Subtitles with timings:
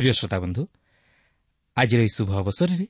[0.00, 0.62] ପ୍ରିୟ ଶ୍ରୋତାବନ୍ଧୁ
[1.76, 2.86] ଆଜିର ଏହି ଶୁଭ ଅବସରରେ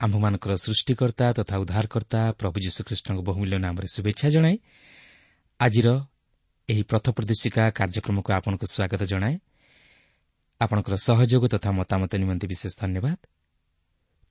[0.00, 4.56] ଆମ୍ଭମାନଙ୍କର ସୃଷ୍ଟିକର୍ତ୍ତା ତଥା ଉଦ୍ଧାରକର୍ତ୍ତା ପ୍ରଭୁ ଯୀଶୁଖ୍ରୀଷ୍ଟଙ୍କ ବହୁମୂଲ୍ୟ ନାମରେ ଶୁଭେଚ୍ଛା ଜଣାଏ
[5.60, 5.88] ଆଜିର
[6.68, 9.34] ଏହି ପଥ ପ୍ରଦର୍ଶିକା କାର୍ଯ୍ୟକ୍ରମକୁ ଆପଣଙ୍କୁ ସ୍ୱାଗତ ଜଣାଏ।
[10.60, 13.18] ଆପଣଙ୍କର ସହଯୋଗ ତଥା ମତାମତ ନିମନ୍ତେ ବିଶେଷ ଧନ୍ୟବାଦ।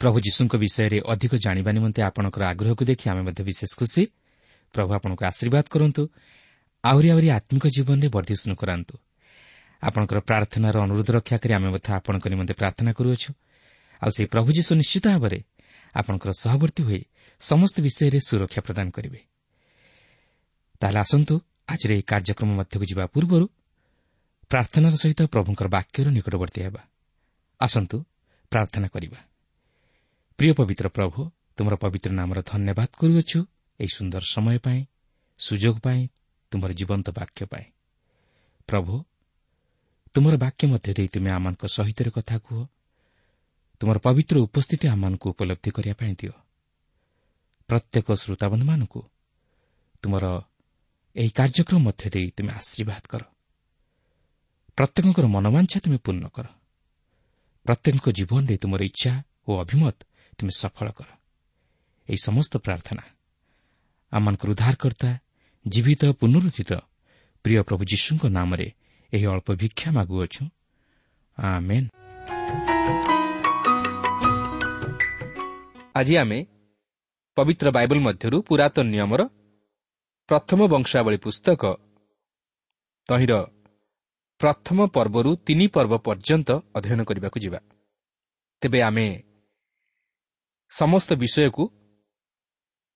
[0.01, 4.03] ପ୍ରଭୁ ଯୀଶୁଙ୍କ ବିଷୟରେ ଅଧିକ ଜାଣିବା ନିମନ୍ତେ ଆପଣଙ୍କର ଆଗ୍ରହକୁ ଦେଖି ଆମେ ମଧ୍ୟ ବିଶେଷ ଖୁସି।
[4.73, 6.03] ପ୍ରଭୁ ଆପଣଙ୍କୁ ଆଶୀର୍ବାଦ କରନ୍ତୁ।
[6.83, 8.95] ଆହୁରି ଆହୁରି ଆତ୍ମିକ ଜୀବନରେ ବର୍ଦ୍ଧିଷ୍ଣୁ କରାନ୍ତୁ।
[9.83, 13.31] ଆପଣଙ୍କର ପ୍ରାର୍ଥନାର ଅନୁରୋଧ ରକ୍ଷା କରି ଆମେ ମଧ୍ୟ ଆପଣଙ୍କ ନିମନ୍ତେ ପ୍ରାର୍ଥନା କରୁଅଛୁ।
[14.01, 15.39] ଆଉ ସେହି ପ୍ରଭୁ ଯୀଶୁ ନିଶ୍ଚିତ ଭାବରେ
[15.95, 17.01] ଆପଣଙ୍କର ସହବର୍ତ୍ତୀ ହୋଇ
[17.39, 19.19] ସମସ୍ତ ବିଷୟରେ ସୁରକ୍ଷା ପ୍ରଦାନ କରିବେ।
[20.79, 21.35] ତାହେଲେ ଆସନ୍ତୁ
[21.67, 23.45] ଆଜିର ଏହି କାର୍ଯ୍ୟକ୍ରମ ମଧ୍ୟକୁ ଯିବା ପୂର୍ବରୁ
[24.49, 26.81] ପ୍ରାର୍ଥନାର ସହିତ ପ୍ରଭୁଙ୍କର ବାକ୍ୟର ନିକଟବର୍ତ୍ତୀ ହେବା।
[27.61, 27.97] ଆସନ୍ତୁ
[28.49, 29.19] ପ୍ରାର୍ଥନା କରିବା।
[30.39, 31.19] ପ୍ରିୟ ପବିତ୍ର ପ୍ରଭୁ
[31.57, 33.39] ତୁମର ପବିତ୍ର ନାମର ଧନ୍ୟବାଦ କରୁଅଛୁ
[33.79, 34.85] ଏହି ସୁନ୍ଦର ସମୟ ପାଇଁ
[35.39, 36.07] ସୁଯୋଗ ପାଇଁ
[36.51, 37.65] ତୁମର ଜୀବନ୍ତ ବାକ୍ୟ ପାଇଁ।
[38.67, 38.93] ପ୍ରଭୁ
[40.13, 42.59] ତୁମର ବାକ୍ୟ ମଧ୍ୟ ଦେଇ ତୁମେ ଆମମାନଙ୍କ ସହିତ କଥା କୁହ।
[43.81, 46.33] ତୁମର ପବିତ୍ର ଉପସ୍ଥିତି ଆମମାନଙ୍କୁ ଉପଲବ୍ଧି କରିବା ପାଇଁ ଦିଅ।
[47.69, 49.01] ପ୍ରତ୍ୟେକ ଶ୍ରୋତାବନ୍ଧୁମାନଙ୍କୁ
[50.01, 50.25] ତୁମର
[51.15, 53.23] ଏହି କାର୍ଯ୍ୟକ୍ରମ ମଧ୍ୟ ଦେଇ ତୁମେ ଆଶୀର୍ବାଦ କର।
[54.77, 56.45] ପ୍ରତ୍ୟେକଙ୍କର ମନୋବାଞ୍ଛା ତୁମେ ପୂର୍ଣ୍ଣ କର।
[57.65, 59.13] ପ୍ରତ୍ୟେକଙ୍କ ଜୀବନରେ ତୁମର ଇଚ୍ଛା
[59.47, 59.97] ଓ ଅଭିମତ
[60.37, 61.09] ତୁମେ ସଫଳ କର।
[62.09, 63.03] ଏହି ସମସ୍ତ ପ୍ରାର୍ଥନା
[64.11, 65.09] ଆମମାନଙ୍କର ଉଦ୍ଧାରକର୍ତ୍ତା
[65.67, 66.71] ଜୀବିତ ପୁନରୁଦ୍ଧିତ
[67.45, 68.67] ପ୍ରିୟ ପ୍ରଭୁ ଯୀଶୁଙ୍କ ନାମରେ
[69.13, 70.43] ଏହି ଅଳ୍ପ ଭିକ୍ଷା ମାଗୁଅଛୁ।
[75.99, 76.39] ଆଜି ଆମେ
[77.37, 79.21] ପବିତ୍ର ବାଇବଲ ମଧ୍ୟରୁ ପୁରାତନ ନିୟମର
[80.29, 81.61] ପ୍ରଥମ ବଂଶାବଳୀ ପୁସ୍ତକ
[83.09, 83.33] ତହିଁର
[84.41, 87.59] ପ୍ରଥମ ପର୍ବରୁ ତିନି ପର୍ବ ପର୍ଯ୍ୟନ୍ତ ଅଧ୍ୟୟନ କରିବାକୁ ଯିବା।
[88.61, 89.07] ତେବେ ଆମେ
[90.71, 91.63] ସମସ୍ତ ବିଷୟକୁ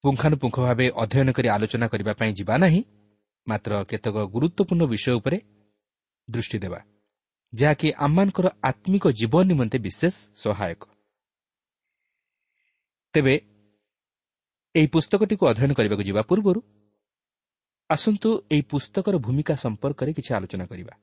[0.03, 2.81] ପୁଙ୍ଖାନୁପୁଙ୍ଖ ଭାବେ ଅଧ୍ୟୟନ କରି ଆଲୋଚନା କରିବା ପାଇଁ ଯିବା ନାହିଁ।
[3.47, 5.37] ମାତ୍ର କେତେକ ଗୁରୁତ୍ୱପୂର୍ଣ୍ଣ ବିଷୟ ଉପରେ
[6.27, 6.79] ଦୃଷ୍ଟି ଦେବା
[7.53, 10.81] ଯାହାକି ଆମମାନଙ୍କର ଆତ୍ମିକ ଜୀବନ ନିମନ୍ତେ ବିଶେଷ ସହାୟକ
[13.13, 13.35] ତେବେ
[14.75, 16.59] ଏହି ପୁସ୍ତକଟିକୁ ଅଧ୍ୟୟନ କରିବାକୁ ଯିବା ପୂର୍ବରୁ
[17.89, 20.93] ଆସନ୍ତୁ ଏହି ପୁସ୍ତକର ଭୂମିକା ସମ୍ପର୍କରେ କିଛି ଆଲୋଚନା କରିବା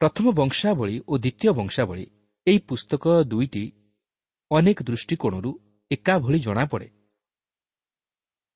[0.00, 2.04] ପ୍ରଥମ ବଂଶାବଳୀ ଓ ଦ୍ୱିତୀୟ ବଂଶାବଳୀ
[2.46, 3.64] ଏହି ପୁସ୍ତକ ଦୁଇଟି
[4.50, 5.50] ଅନେକ ଦୃଷ୍ଟିକୋଣରୁ
[5.90, 6.88] ଏକାଭଳି ଜଣାପଡ଼େ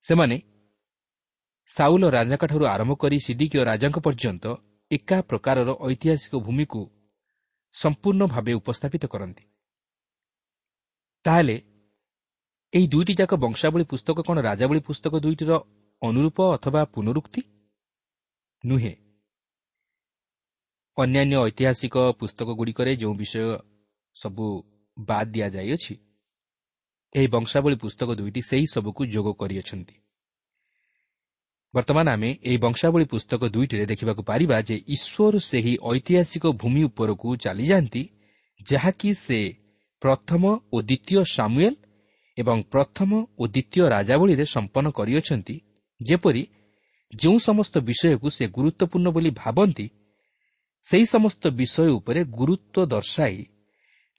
[0.05, 0.37] ସେମାନେ
[1.69, 4.44] ସାଉଲ ରାଜାଙ୍କଠାରୁ ଆରମ୍ଭ କରି ସିଦିକୀୟ ରାଜାଙ୍କ ପର୍ଯ୍ୟନ୍ତ
[4.91, 6.81] ଏକା ପ୍ରକାରର ଐତିହାସିକ ଭୂମିକୁ
[7.75, 9.44] ସମ୍ପୂର୍ଣ୍ଣ ଭାବେ ଉପସ୍ଥାପିତ କରନ୍ତି।
[11.25, 11.56] ତାହେଲେ
[12.73, 15.53] ଏହି ଦୁଇଟି ଯାକ ବଂଶାବଳୀ ପୁସ୍ତକ କ'ଣ ରାଜାବଳୀ ପୁସ୍ତକ ଦୁଇଟିର
[16.03, 17.41] ଅନୁରୂପ ଅଥବା ପୁନରୁକ୍ତି?
[18.64, 18.94] ନୁହେଁ।
[20.97, 23.44] ଅନ୍ୟାନ୍ୟ ଐତିହାସିକ ପୁସ୍ତକଗୁଡ଼ିକରେ ଯେଉଁ ବିଷୟ
[24.17, 24.47] ସବୁ
[24.99, 25.94] ବାଦ୍ ଦିଆଯାଇଅଛି
[27.14, 29.94] ଏହି ବଂଶାବଳୀ ପୁସ୍ତକ ଦୁଇଟି ସେହି ସବୁକୁ ଯୋଗ କରିଅଛନ୍ତି।
[31.75, 38.03] ବର୍ତ୍ତମାନ ଆମେ ଏହି ବଂଶାବଳୀ ପୁସ୍ତକ ଦୁଇଟିରେ ଦେଖିବାକୁ ପାରିବା ଯେ ଈଶ୍ୱର ସେହି ଐତିହାସିକ ଭୂମି ଉପରକୁ ଚାଲିଯାଆନ୍ତି
[38.61, 39.41] ଯାହାକି ସେ
[40.03, 40.43] ପ୍ରଥମ
[40.75, 41.75] ଓ ଦ୍ୱିତୀୟ ସାମୁଏଲ
[42.37, 43.11] ଏବଂ ପ୍ରଥମ
[43.41, 45.56] ଓ ଦ୍ୱିତୀୟ ରାଜାବଳୀରେ ସମ୍ପନ୍ନ କରିଅଛନ୍ତି।
[46.00, 46.43] ଯେପରି
[47.12, 49.87] ଯେଉଁ ସମସ୍ତ ବିଷୟକୁ ସେ ଗୁରୁତ୍ୱପୂର୍ଣ୍ଣ ବୋଲି ଭାବନ୍ତି
[50.85, 53.38] ସେହି ସମସ୍ତ ବିଷୟ ଉପରେ ଗୁରୁତ୍ୱ ଦର୍ଶାଇ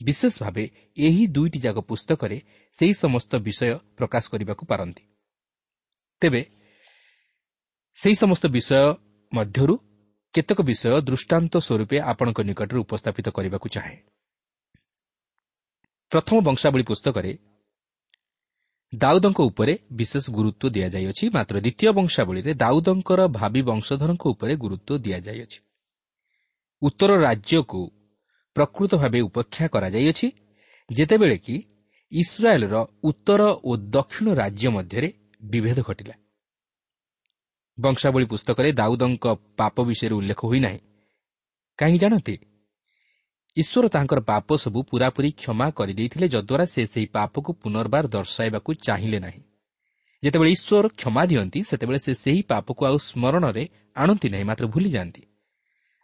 [0.01, 0.63] ବିଶେଷ ଭାବେ
[0.97, 2.37] ଏହି ଦୁଇଟି ଯାକ ପୁସ୍ତକରେ
[2.75, 5.03] ସେହି ସମସ୍ତ ବିଷୟ ପ୍ରକାଶ କରିବାକୁ ପାରନ୍ତି।
[6.21, 6.41] ତେବେ
[7.99, 8.95] ସେହି ସମସ୍ତ ବିଷୟ
[9.31, 9.75] ମଧ୍ୟରୁ
[10.33, 13.97] କେତେକ ବିଷୟ ଦୃଷ୍ଟାନ୍ତ ସ୍ୱରୂପେ ଆପଣଙ୍କ ନିକଟରେ ଉପସ୍ଥାପିତ କରିବାକୁ ଚାହେଁ।
[16.11, 17.31] ପ୍ରଥମ ବଂଶାବଳୀ ପୁସ୍ତକରେ
[18.93, 25.59] ଦାଉଦଙ୍କ ଉପରେ ବିଶେଷ ଗୁରୁତ୍ୱ ଦିଆଯାଇଅଛି ମାତ୍ର ଦ୍ୱିତୀୟ ବଂଶାବଳୀରେ ଦାଉଦଙ୍କର ଭାବି ବଂଶଧରଙ୍କ ଉପରେ ଗୁରୁତ୍ୱ ଦିଆଯାଇଅଛି।
[26.81, 27.81] ଉତ୍ତର ରାଜ୍ୟକୁ
[28.55, 30.27] ପ୍ରକୃତ ଭାବେ ଉପେକ୍ଷା କରାଯାଇଅଛି
[30.89, 31.55] ଯେତେବେଳେ କି
[32.11, 35.09] ଇସ୍ରାଏଲ୍ର ଉତ୍ତର ଓ ଦକ୍ଷିଣ ରାଜ୍ୟ ମଧ୍ୟରେ
[35.41, 36.15] ବିଭେଦ ଘଟିଲା।
[37.79, 39.25] ବଂଶାବଳୀ ପୁସ୍ତକରେ ଦାଉଦଙ୍କ
[39.57, 40.79] ପାପ ବିଷୟରେ ଉଲ୍ଲେଖ ହୋଇନାହିଁ
[41.79, 42.35] କାହିଁକି ଜାଣନ୍ତି
[43.57, 49.41] ଈଶ୍ୱର ତାଙ୍କର ପାପ ସବୁ ପୁରାପୁରି କ୍ଷମା କରିଦେଇଥିଲେ ଯଦ୍ୱାରା ସେ ସେହି ପାପକୁ ପୁନର୍ବାର ଦର୍ଶାଇବାକୁ ଚାହିଁଲେ ନାହିଁ
[50.23, 53.63] ଯେତେବେଳେ ଈଶ୍ୱର କ୍ଷମା ଦିଅନ୍ତି ସେତେବେଳେ ସେ ସେହି ପାପକୁ ଆଉ ସ୍ମରଣରେ
[53.95, 55.23] ଆଣନ୍ତି ନାହିଁ ମାତ୍ର ଭୁଲିଯାଆନ୍ତି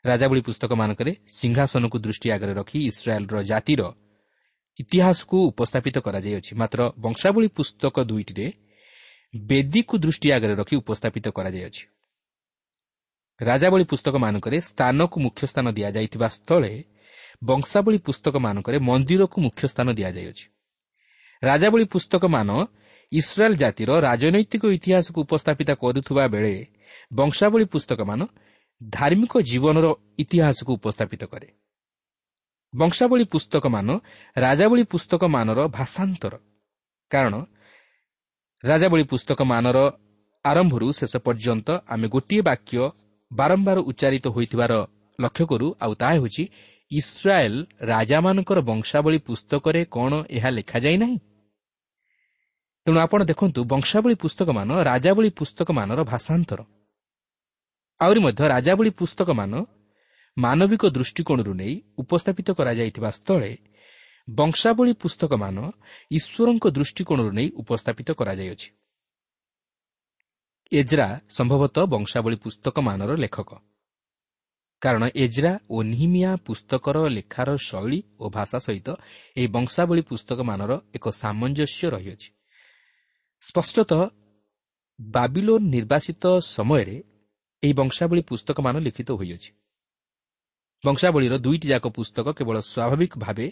[0.06, 3.82] ରାଜାବଳୀ ପୁସ୍ତକମାନଙ୍କରେ ସିଂହାସନକୁ ଦୃଷ୍ଟି ଆଗରେ ରଖି ଇସ୍ରାଏଲ୍ର ଜାତିର
[4.80, 8.48] ଇତିହାସକୁ ଉପସ୍ଥାପିତ କରାଯାଇଅଛି ମାତ୍ର ବଂଶାବଳୀ ପୁସ୍ତକ ଦୁଇଟିରେ
[9.34, 11.84] ବେଦୀକୁ ଦୃଷ୍ଟି ଆଗରେ ରଖି ଉପସ୍ଥାପିତ କରାଯାଇଅଛି।
[13.42, 16.84] ରାଜାବଳୀ ପୁସ୍ତକମାନଙ୍କରେ ସ୍ଥାନକୁ ମୁଖ୍ୟ ସ୍ଥାନ ଦିଆଯାଇଥିବା ସ୍ଥଳେ
[17.44, 20.46] ବଂଶାବଳୀ ପୁସ୍ତକମାନଙ୍କରେ ମନ୍ଦିରକୁ ମୁଖ୍ୟ ସ୍ଥାନ ଦିଆଯାଇଅଛି।
[21.44, 22.50] ରାଜାବଳୀ ପୁସ୍ତକମାନ
[23.12, 26.54] ଇସ୍ରାଏଲ୍ ଜାତିର ରାଜନୈତିକ ଇତିହାସକୁ ଉପସ୍ଥାପିତ କରୁଥିବା ବେଳେ
[27.14, 28.22] ବଂଶାବଳୀ ପୁସ୍ତକମାନ
[28.90, 29.86] ଧାର୍ମିକ ଜୀବନର
[30.18, 31.48] ଇତିହାସକୁ ଉପସ୍ଥାପିତ କରେ।
[32.76, 33.88] ବଂଶାବଳୀ ପୁସ୍ତକମାନ
[34.38, 36.34] ରାଜାବଳୀ ପୁସ୍ତକମାନର ଭାଷାନ୍ତର।
[37.12, 37.34] କାରଣ
[38.66, 39.78] ରାଜାବଳୀ ପୁସ୍ତକମାନର
[40.46, 42.78] ଆରମ୍ଭରୁ ଶେଷ ପର୍ଯ୍ୟନ୍ତ ଆମେ ଗୋଟିଏ ବାକ୍ୟ
[43.32, 44.74] ବାରମ୍ବାର ଉଚ୍ଚାରିତ ହୋଇଥିବାର
[45.20, 46.44] ଲକ୍ଷ୍ୟ କରୁ ଆଉ ତାହା ହେଉଛି
[46.92, 51.18] ଇସ୍ରାଏଲ୍ ରାଜାମାନଙ୍କର ବଂଶାବଳୀ ପୁସ୍ତକରେ କ'ଣ ଏହା ଲେଖାଯାଇ ନାହିଁ?
[52.86, 56.60] ତେଣୁ ଆପଣ ଦେଖନ୍ତୁ ବଂଶାବଳୀ ପୁସ୍ତକମାନ ରାଜାବଳୀ ପୁସ୍ତକମାନର ଭାଷାନ୍ତର।
[58.02, 59.54] ଆହୁରି ମଧ୍ୟ ରାଜାବଳୀ ପୁସ୍ତକମାନ
[60.38, 63.52] ମାନବିକ ଦୃଷ୍ଟିକୋଣରୁ ନେଇ ଉପସ୍ଥାପିତ କରାଯାଇଥିବା ସ୍ଥଳେ
[64.28, 65.58] ବଂଶାବଳୀ ପୁସ୍ତକମାନ
[66.12, 68.68] ଈଶ୍ୱରଙ୍କ ଦୃଷ୍ଟିକୋଣରୁ ନେଇ ଉପସ୍ଥାପିତ କରାଯାଇଅଛି।
[70.72, 73.50] ଏଜ୍ରା ସମ୍ଭବତଃ ବଂଶାବଳୀ ପୁସ୍ତକମାନର ଲେଖକ।
[74.82, 78.88] କାରଣ ଏଜ୍ରା ଓ ନିହିମିଆ ପୁସ୍ତକର ଲେଖାର ଶୈଳୀ ଓ ଭାଷା ସହିତ
[79.38, 82.30] ଏହି ବଂଶାବଳୀ ପୁସ୍ତକମାନର ଏକ ସାମଞ୍ଜସ୍ୟ ରହିଅଛି।
[83.44, 84.02] ସ୍ପଷ୍ଟତଃ
[85.00, 86.24] ବାବିଲୋନ୍ ନିର୍ବାସିତ
[86.56, 86.98] ସମୟରେ
[87.64, 89.52] ଏହି ବଂଶାବଳୀ ପୁସ୍ତକମାନ ଲିଖିତ ହୋଇଅଛି।
[90.84, 93.48] ବଂଶାବଳୀର ଦୁଇଟି ଯାକ ପୁସ୍ତକ କେବଳ ସ୍ୱାଭାବିକ ଭାବେ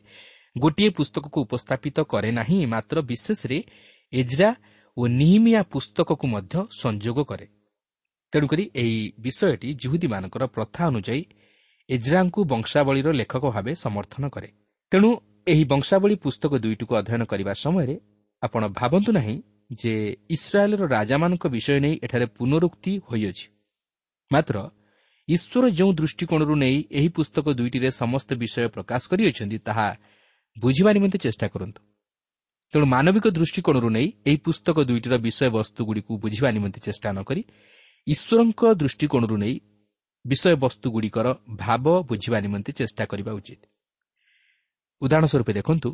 [0.55, 3.57] ଗୋଟିଏ ପୁସ୍ତକକୁ ଉପସ୍ଥାପିତ କରେ ନାହିଁ ମାତ୍ର ବିଶେଷରେ
[4.13, 4.50] ଏଜ୍ରା
[4.98, 7.45] ଓ ନିହିମିଆ ପୁସ୍ତକକୁ ମଧ୍ୟ ସଂଯୋଗ କରେ।
[8.33, 11.22] ତେଣୁକରି ଏହି ବିଷୟଟି ଜୁହୁଦୀମାନଙ୍କର ପ୍ରଥା ଅନୁଯାୟୀ
[11.89, 14.50] ଏଜ୍ରାଙ୍କୁ ବଂଶାବଳୀର ଲେଖକ ଭାବେ ସମର୍ଥନ କରେ।
[14.91, 15.10] ତେଣୁ
[15.48, 17.95] ଏହି ବଂଶାବଳୀ ପୁସ୍ତକ ଦୁଇଟିକୁ ଅଧ୍ୟୟନ କରିବା ସମୟରେ
[18.43, 19.38] ଆପଣ ଭାବନ୍ତୁ ନାହିଁ
[19.72, 19.93] ଯେ
[20.29, 23.45] ଇସ୍ରାଏଲ୍ର ରାଜାମାନଙ୍କ ବିଷୟ ନେଇ ଏଠାରେ ପୁନରୁକ୍ତି ହୋଇଅଛି।
[24.31, 24.55] ମାତ୍ର
[25.27, 29.88] ଈଶ୍ୱର ଯେଉଁ ଦୃଷ୍ଟିକୋଣରୁ ନେଇ ଏହି ପୁସ୍ତକ ଦୁଇଟିରେ ସମସ୍ତ ବିଷୟ ପ୍ରକାଶ କରିଅଛନ୍ତି ତାହା
[30.57, 31.81] ବୁଝିବା ନିମନ୍ତେ ଚେଷ୍ଟା କରନ୍ତୁ।
[32.74, 37.41] ତେଣୁ ମାନବିକ ଦୃଷ୍ଟିକୋଣରୁ ନେଇ ଏହି ପୁସ୍ତକ ଦୁଇଟିର ବିଷୟବସ୍ତୁଗୁଡ଼ିକୁ ବୁଝିବା ନିମନ୍ତେ ଚେଷ୍ଟା ନ କରି
[38.07, 39.55] ଈଶ୍ୱରଙ୍କ ଦୃଷ୍ଟିକୋଣରୁ ନେଇ
[40.25, 43.62] ବିଷୟବସ୍ତୁଗୁଡ଼ିକର ଭାବ ବୁଝିବା ନିମନ୍ତେ ଚେଷ୍ଟା କରିବା ଉଚିତ।
[45.01, 45.89] ଉଦାହରଣ ସ୍ୱରୂପ ଦେଖନ୍ତୁ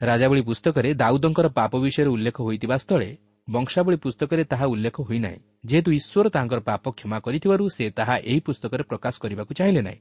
[0.00, 3.08] ରାଜାବଳୀ ପୁସ୍ତକରେ ଦାଉଦଙ୍କର ପାପ ବିଷୟରେ ଉଲ୍ଲେଖ ହୋଇଥିବା ସ୍ଥଳେ
[3.48, 8.82] ବଂଶାବଳୀ ପୁସ୍ତକରେ ତାହା ଉଲ୍ଲେଖ ହୋଇନାହିଁ। ଯେହେତୁ ଈଶ୍ୱର ତାଙ୍କର ପାପ କ୍ଷମା କରିଥିବାରୁ ସେ ତାହା ଏହି ପୁସ୍ତକରେ
[8.82, 10.00] ପ୍ରକାଶ କରିବାକୁ ଚାହିଁଲେ ନାହିଁ।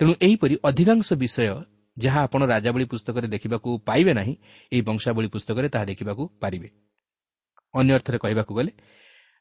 [0.00, 4.34] ତେଣୁ ଏହିପରି ଅଧିକାଂଶ ବିଷୟ ଯାହା ଆପଣ ରାଜାବଳୀ ପୁସ୍ତକରେ ଦେଖିବାକୁ ପାଇବେ ନାହିଁ
[4.72, 6.68] ଏହି ବଂଶାବଳୀ ପୁସ୍ତକରେ ତାହା ଦେଖିବାକୁ ପାରିବେ।
[7.74, 8.72] ଅନ୍ୟ ଅର୍ଥରେ କହିବାକୁ ଗଲେ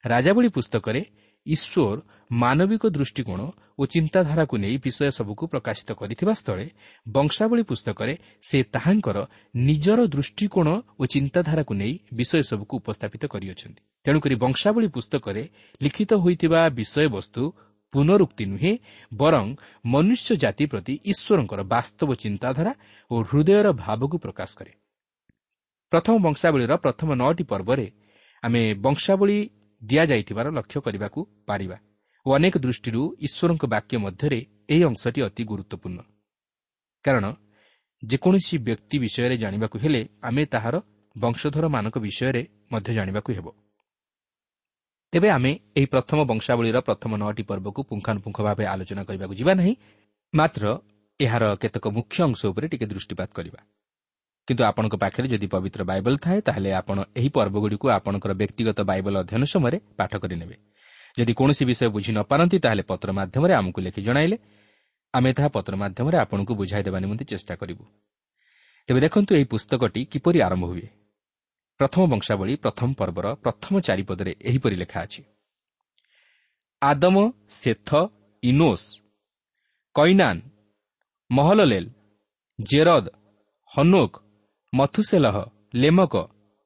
[0.03, 1.01] ରାଜାବଳୀ ପୁସ୍ତକରେ
[1.45, 1.97] ଈଶ୍ୱର
[2.31, 3.41] ମାନବିକ ଦୃଷ୍ଟିକୋଣ
[3.79, 6.65] ଓ ଚିନ୍ତାଧାରାକୁ ନେଇ ବିଷୟ ସବୁକୁ ପ୍ରକାଶିତ କରିଥିବା ସ୍ଥଳେ
[7.05, 9.17] ବଂଶାବଳୀ ପୁସ୍ତକରେ ସେ ତାହାଙ୍କର
[9.67, 10.67] ନିଜର ଦୃଷ୍ଟିକୋଣ
[10.99, 15.43] ଓ ଚିନ୍ତାଧାରାକୁ ନେଇ ବିଷୟ ସବୁକୁ ଉପସ୍ଥାପିତ କରିଅଛନ୍ତି। ତେଣୁକରି ବଂଶାବଳୀ ପୁସ୍ତକରେ
[15.81, 17.41] ଲିଖିତ ହୋଇଥିବା ବିଷୟବସ୍ତୁ
[17.93, 18.73] ପୁନରୁକ୍ତି ନୁହେଁ
[19.13, 19.45] ବରଂ
[19.85, 22.73] ମନୁଷ୍ୟ ଜାତି ପ୍ରତି ଈଶ୍ୱରଙ୍କର ବାସ୍ତବ ଚିନ୍ତାଧାରା
[23.11, 24.73] ଓ ହୃଦୟର ଭାବକୁ ପ୍ରକାଶ କରେ।
[25.91, 27.87] ପ୍ରଥମ ବଂଶାବଳୀର ପ୍ରଥମ ନଅଟି ପର୍ବରେ
[28.43, 29.37] ଆମେ ବଂଶାବଳୀ
[29.81, 31.77] ଦିଆଯାଇଥିବାର ଲକ୍ଷ୍ୟ କରିବାକୁ ପାରିବା
[32.25, 35.99] ଓ ଅନେକ ଦୃଷ୍ଟିରୁ ଈଶ୍ୱରଙ୍କ ବାକ୍ୟ ମଧ୍ୟରେ ଏହି ଅଂଶଟି ଅତି ଗୁରୁତ୍ୱପୂର୍ଣ୍ଣ।
[37.05, 37.25] କାରଣ
[38.03, 40.75] ଯେକୌଣସି ବ୍ୟକ୍ତି ବିଷୟରେ ଜାଣିବାକୁ ହେଲେ ଆମେ ତାହାର
[41.15, 43.47] ବଂଶଧରମାନଙ୍କ ବିଷୟରେ ମଧ୍ୟ ଜାଣିବାକୁ ହେବ।
[45.13, 49.73] ତେବେ ଆମେ ଏହି ପ୍ରଥମ ବଂଶାବଳୀର ପ୍ରଥମ ନଅଟି ପର୍ବକୁ ପୁଙ୍ଖାନୁପୁଙ୍ଖ ଭାବେ ଆଲୋଚନା କରିବାକୁ ଯିବା ନାହିଁ
[50.33, 50.63] ମାତ୍ର
[51.19, 53.59] ଏହାର କେତେକ ମୁଖ୍ୟ ଅଂଶ ଉପରେ ଟିକେ ଦୃଷ୍ଟିପାତ କରିବା।
[54.47, 59.43] କିନ୍ତୁ ଆପଣଙ୍କ ପାଖରେ ଯଦି ପବିତ୍ର ବାଇବଲ ଥାଏ ତାହେଲେ ଆପଣ ଏହି ପର୍ବଗୁଡ଼ିକୁ ଆପଣଙ୍କର ବ୍ୟକ୍ତିଗତ ବାଇବଲ ଅଧ୍ୟୟନ
[59.53, 60.55] ସମୟରେ ପାଠ କରିନେବେ।
[61.17, 64.37] ଯଦି କୌଣସି ବିଷୟ ବୁଝି ନ ପାରନ୍ତି ତାହେଲେ ପତ୍ର ମାଧ୍ୟମରେ ଆମକୁ ଲେଖି ଜଣାଇଲେ।
[65.13, 67.83] ଆମେ ତାହା ପତ୍ର ମାଧ୍ୟମରେ ଆପଣଙ୍କୁ ବୁଝାଇ ଦେବା ନିମନ୍ତେ ଚେଷ୍ଟା କରିବୁ।
[68.87, 70.87] ତେବେ ଦେଖନ୍ତୁ ଏହି ପୁସ୍ତକଟି କିପରି ଆରମ୍ଭ ହୁଏ।
[71.81, 75.21] ପ୍ରଥମ ବଂଶାବଳୀ ପ୍ରଥମ ପର୍ବର ପ୍ରଥମ ଚାରିପଦରେ ଏହିପରି ଲେଖା ଅଛି।
[76.81, 77.15] Adam
[77.59, 77.89] Seth
[78.43, 78.87] Enosh
[79.95, 80.37] Kenan
[81.29, 81.85] Mahalalel
[82.59, 83.05] Jared
[83.71, 84.13] Enoch
[84.73, 85.37] Methuselah
[85.81, 86.15] Lamech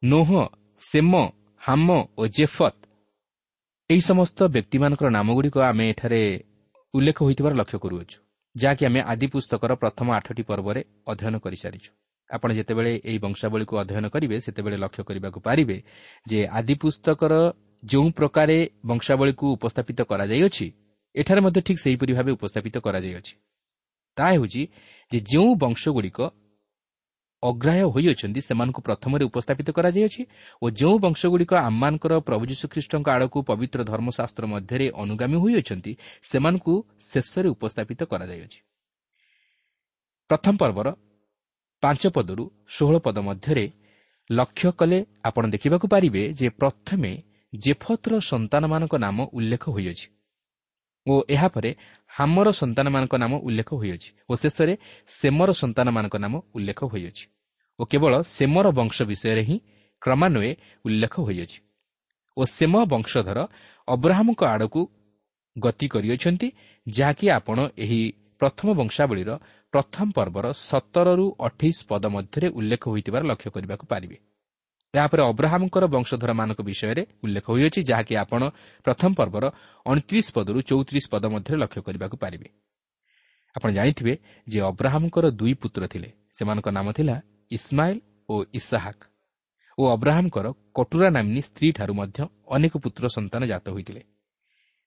[0.04, 0.30] Noah
[0.82, 1.14] Shem
[1.62, 2.76] Ham ଓ ଜେଫତ।
[3.90, 6.22] ଏହି ସମସ୍ତ ବ୍ୟକ୍ତିମାନଙ୍କର ନାମଗୁଡ଼ିକ ଆମେ ଏଠାରେ
[6.94, 8.18] ଉଲ୍ଲେଖ ହୋଇଥିବାର ଲକ୍ଷ୍ୟ କରୁଅଛୁ
[8.56, 10.82] ଯାହାକି ଆମେ ଆଦି ପୁସ୍ତକର ପ୍ରଥମ ଆଠଟି ପର୍ବରେ
[11.12, 11.92] ଅଧ୍ୟୟନ କରିସାରିଛୁ।
[12.30, 15.78] ଆପଣ ଯେତେବେଳେ ଏହି ବଂଶାବଳୀକୁ ଅଧ୍ୟୟନ କରିବେ ସେତେବେଳେ ଲକ୍ଷ୍ୟ କରିବାକୁ ପାରିବେ
[16.26, 17.34] ଯେ ଆଦି ପୁସ୍ତକର
[17.84, 18.58] ଯେଉଁ ପ୍ରକାରେ
[18.90, 20.68] ବଂଶାବଳୀକୁ ଉପସ୍ଥାପିତ କରାଯାଇଅଛି
[21.16, 23.34] ଏଠାରେ ମଧ୍ୟ ଠିକ୍ ସେହିପରି ଭାବେ ଉପସ୍ଥାପିତ କରାଯାଇଅଛି।
[24.18, 24.62] ତାହା ହେଉଛି
[25.12, 26.20] ଯେ ଯେଉଁ ବଂଶଗୁଡ଼ିକ
[27.44, 30.22] ଅଗ୍ରାହ୍ୟ ହୋଇଅଛନ୍ତି ସେମାନଙ୍କୁ ପ୍ରଥମରେ ଉପସ୍ଥାପିତ କରାଯାଇଅଛି
[30.62, 35.92] ଓ ଯେଉଁ ବଂଶଗୁଡ଼ିକ ଆମମାନଙ୍କର ପ୍ରଭୁ ଯୀଶୁଖ୍ରୀଷ୍ଟଙ୍କ ଆଡ଼କୁ ପବିତ୍ର ଧର୍ମଶାସ୍ତ୍ର ମଧ୍ୟରେ ଅନୁଗାମୀ ହୋଇଅଛନ୍ତି
[36.30, 36.74] ସେମାନଙ୍କୁ
[37.10, 38.60] ଶେଷରେ ଉପସ୍ଥାପିତ କରାଯାଇଅଛି।
[40.30, 40.88] ପ୍ରଥମ ପର୍ବର
[41.86, 43.66] ପାଞ୍ଚ ପଦରୁ ଷୋହଳ ପଦ ମଧ୍ୟରେ
[44.30, 47.12] ଲକ୍ଷ୍ୟ କଲେ ଆପଣ ଦେଖିବାକୁ ପାରିବେ ଯେ ପ୍ରଥମେ
[47.54, 50.08] ଜେଫତ୍ର ସନ୍ତାନମାନଙ୍କ ନାମ ଉଲ୍ଲେଖ ହୋଇଅଛି
[51.06, 51.70] ଓ ଏହାପରେ
[52.12, 54.74] ହାମର ସନ୍ତାନମାନଙ୍କ ନାମ ଉଲ୍ଲେଖ ହୋଇଅଛି ଓ ଶେଷରେ
[55.10, 57.26] ସେମର ସନ୍ତାନମାନଙ୍କ ନାମ ଉଲ୍ଲେଖ ହୋଇଅଛି
[57.80, 59.58] ଓ କେବଳ ସେମର ବଂଶ ବିଷୟରେ ହିଁ
[60.02, 60.52] କ୍ରମାନ୍ୱୟେ
[60.86, 61.58] ଉଲ୍ଲେଖ ହୋଇଅଛି
[62.38, 63.40] ଓ ସେମ ବଂଶଧର
[63.88, 64.82] ଅବ୍ରାହମଙ୍କ ଆଡ଼କୁ
[65.56, 66.48] ଗତି କରିଅଛନ୍ତି
[66.88, 68.02] ଯାହାକି ଆପଣ ଏହି
[68.40, 69.30] ପ୍ରଥମ ବଂଶାବଳୀର
[69.74, 74.18] ପ୍ରଥମ ପର୍ବର ସତରରୁ ଅଠେଇଶ ପଦ ମଧ୍ୟରେ ଉଲ୍ଲେଖ ହୋଇଥିବାର ଲକ୍ଷ୍ୟ କରିବାକୁ ପାରିବେ।
[74.94, 78.42] ଏହାପରେ ଅବ୍ରାହମଙ୍କର ବଂଶଧରମାନଙ୍କ ବିଷୟରେ ଉଲ୍ଲେଖ ହୋଇଅଛି ଯାହାକି ଆପଣ
[78.86, 79.46] ପ୍ରଥମ ପର୍ବର
[79.86, 82.48] ଅଣତିରିଶ ପଦରୁ ଚଉତିରିଶ ପଦ ମଧ୍ୟରେ ଲକ୍ଷ୍ୟ କରିବାକୁ ପାରିବେ।
[83.56, 84.14] ଆପଣ ଜାଣିଥିବେ
[84.48, 87.16] ଯେ ଅବ୍ରାହମଙ୍କର ଦୁଇ ପୁତ୍ର ଥିଲେ। ସେମାନଙ୍କ ନାମ ଥିଲା
[87.52, 87.98] ଇସ୍ମାଇଲ
[88.30, 89.00] ଓ ଇସାହାକ।
[89.78, 94.02] ଓ ଅବ୍ରାହମଙ୍କର କଟୁରା ନାମିନୀ ସ୍ତ୍ରୀଠାରୁ ମଧ୍ୟ ଅନେକ ପୁତ୍ର ସନ୍ତାନ ଜାତ ହୋଇଥିଲେ।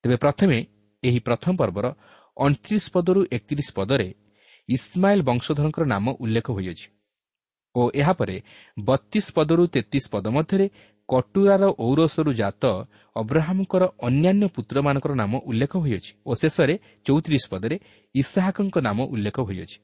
[0.05, 0.59] ତେବେ ପ୍ରଥମେ
[1.03, 1.87] ଏହି ପ୍ରଥମ ପର୍ବର
[2.39, 4.09] ଅଣତିରିଶ ପଦରୁ ଏକତିରିଶ ପଦରେ
[4.69, 6.87] ଇସ୍ମାଇଲ ବଂଶଧରଙ୍କର ନାମ ଉଲ୍ଲେଖ ହୋଇଅଛି
[7.75, 8.37] ଓ ଏହାପରେ
[8.77, 10.67] ବତିଶ ପଦରୁ ତେତିଶ ପଦ ମଧ୍ୟରେ
[11.09, 12.63] କଟୁରାର ଔରସରୁ ଜାତ
[13.17, 16.75] ଅବ୍ରାହମଙ୍କର ଅନ୍ୟାନ୍ୟ ପୁତ୍ରମାନଙ୍କର ନାମ ଉଲ୍ଲେଖ ହୋଇଅଛି ଓ ଶେଷରେ
[17.07, 17.77] ଚଉତିରିଶ ପଦରେ
[18.15, 19.79] ଇସାହାକଙ୍କ ନାମ ଉଲ୍ଲେଖ ହୋଇଅଛି।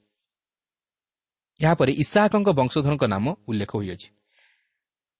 [1.59, 4.07] ଏହାପରେ ଇସାହାକଙ୍କ ବଂଶଧରଙ୍କ ନାମ ଉଲ୍ଲେଖ ହୋଇଅଛି।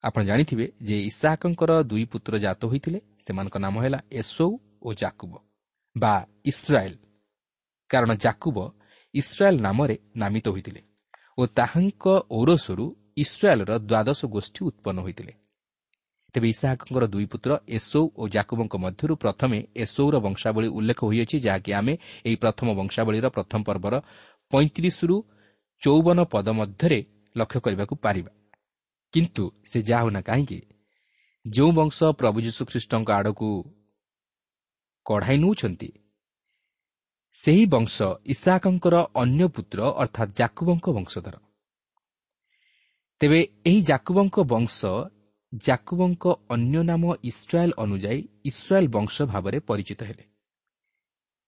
[0.03, 5.33] ଆପଣ ଜାଣିଥିବେ ଯେ ଇସାହାକଙ୍କର ଦୁଇ ପୁତ୍ର ଜାତ ହୋଇଥିଲେ ସେମାନଙ୍କ ନାମ ହେଲା ଏସୋଉ ଓ ଜାକୁବ
[5.95, 6.13] ବା
[6.45, 6.97] ଇସ୍ରାଏଲ୍।
[7.89, 8.57] କାରଣ ଜାକୁବ
[9.13, 10.81] ଇସ୍ରାଏଲ୍ ନାମରେ ନାମିତ ହୋଇଥିଲେ
[11.37, 12.05] ଓ ତାହାଙ୍କ
[12.39, 12.85] ଔରସରୁ
[13.23, 15.33] ଇସ୍ରାଏଲ୍ର ଦ୍ୱାଦଶ ଗୋଷ୍ଠୀ ଉତ୍ପନ୍ନ ହୋଇଥିଲେ।
[16.35, 21.93] ତେବେ ଇସାହାକଙ୍କର ଦୁଇ ପୁତ୍ର ଏସୌ ଓ ଜାକୁବଙ୍କ ମଧ୍ୟରୁ ପ୍ରଥମେ ଏସୌର ବଂଶାବଳୀ ଉଲ୍ଲେଖ ହୋଇଅଛି ଯାହାକି ଆମେ
[22.27, 23.95] ଏହି ପ୍ରଥମ ବଂଶାବଳୀର ପ୍ରଥମ ପର୍ବର
[24.51, 25.15] ପଇଁତିରିଶରୁ
[25.81, 26.99] ଚଉବନ ପଦ ମଧ୍ୟରେ
[27.35, 28.31] ଲକ୍ଷ୍ୟ କରିବାକୁ ପାରିବା।
[29.13, 30.59] କିନ୍ତୁ ସେ ଯାହା ହେଉନା କାହିଁକି
[31.45, 33.49] ଯେଉଁ ବଂଶ ପ୍ରଭୁ ଯୀଶୁଖ୍ରୀଷ୍ଟଙ୍କ ଆଡ଼କୁ
[35.05, 35.89] କଢ଼ାଇ ନେଉଛନ୍ତି
[37.35, 41.35] ସେହି ବଂଶ ଇସାକଙ୍କର ଅନ୍ୟ ପୁତ୍ର ଅର୍ଥାତ୍ ଜାକୁବଙ୍କ ବଂଶଧର।
[43.21, 44.79] ତେବେ ଏହି ଜାକୁବଙ୍କ ବଂଶ
[45.53, 50.23] ଜାକୁବଙ୍କ ଅନ୍ୟ ନାମ ଇସ୍ରାଏଲ୍ ଅନୁଯାୟୀ ଇସ୍ରାଏଲ୍ ବଂଶ ଭାବରେ ପରିଚିତ ହେଲେ।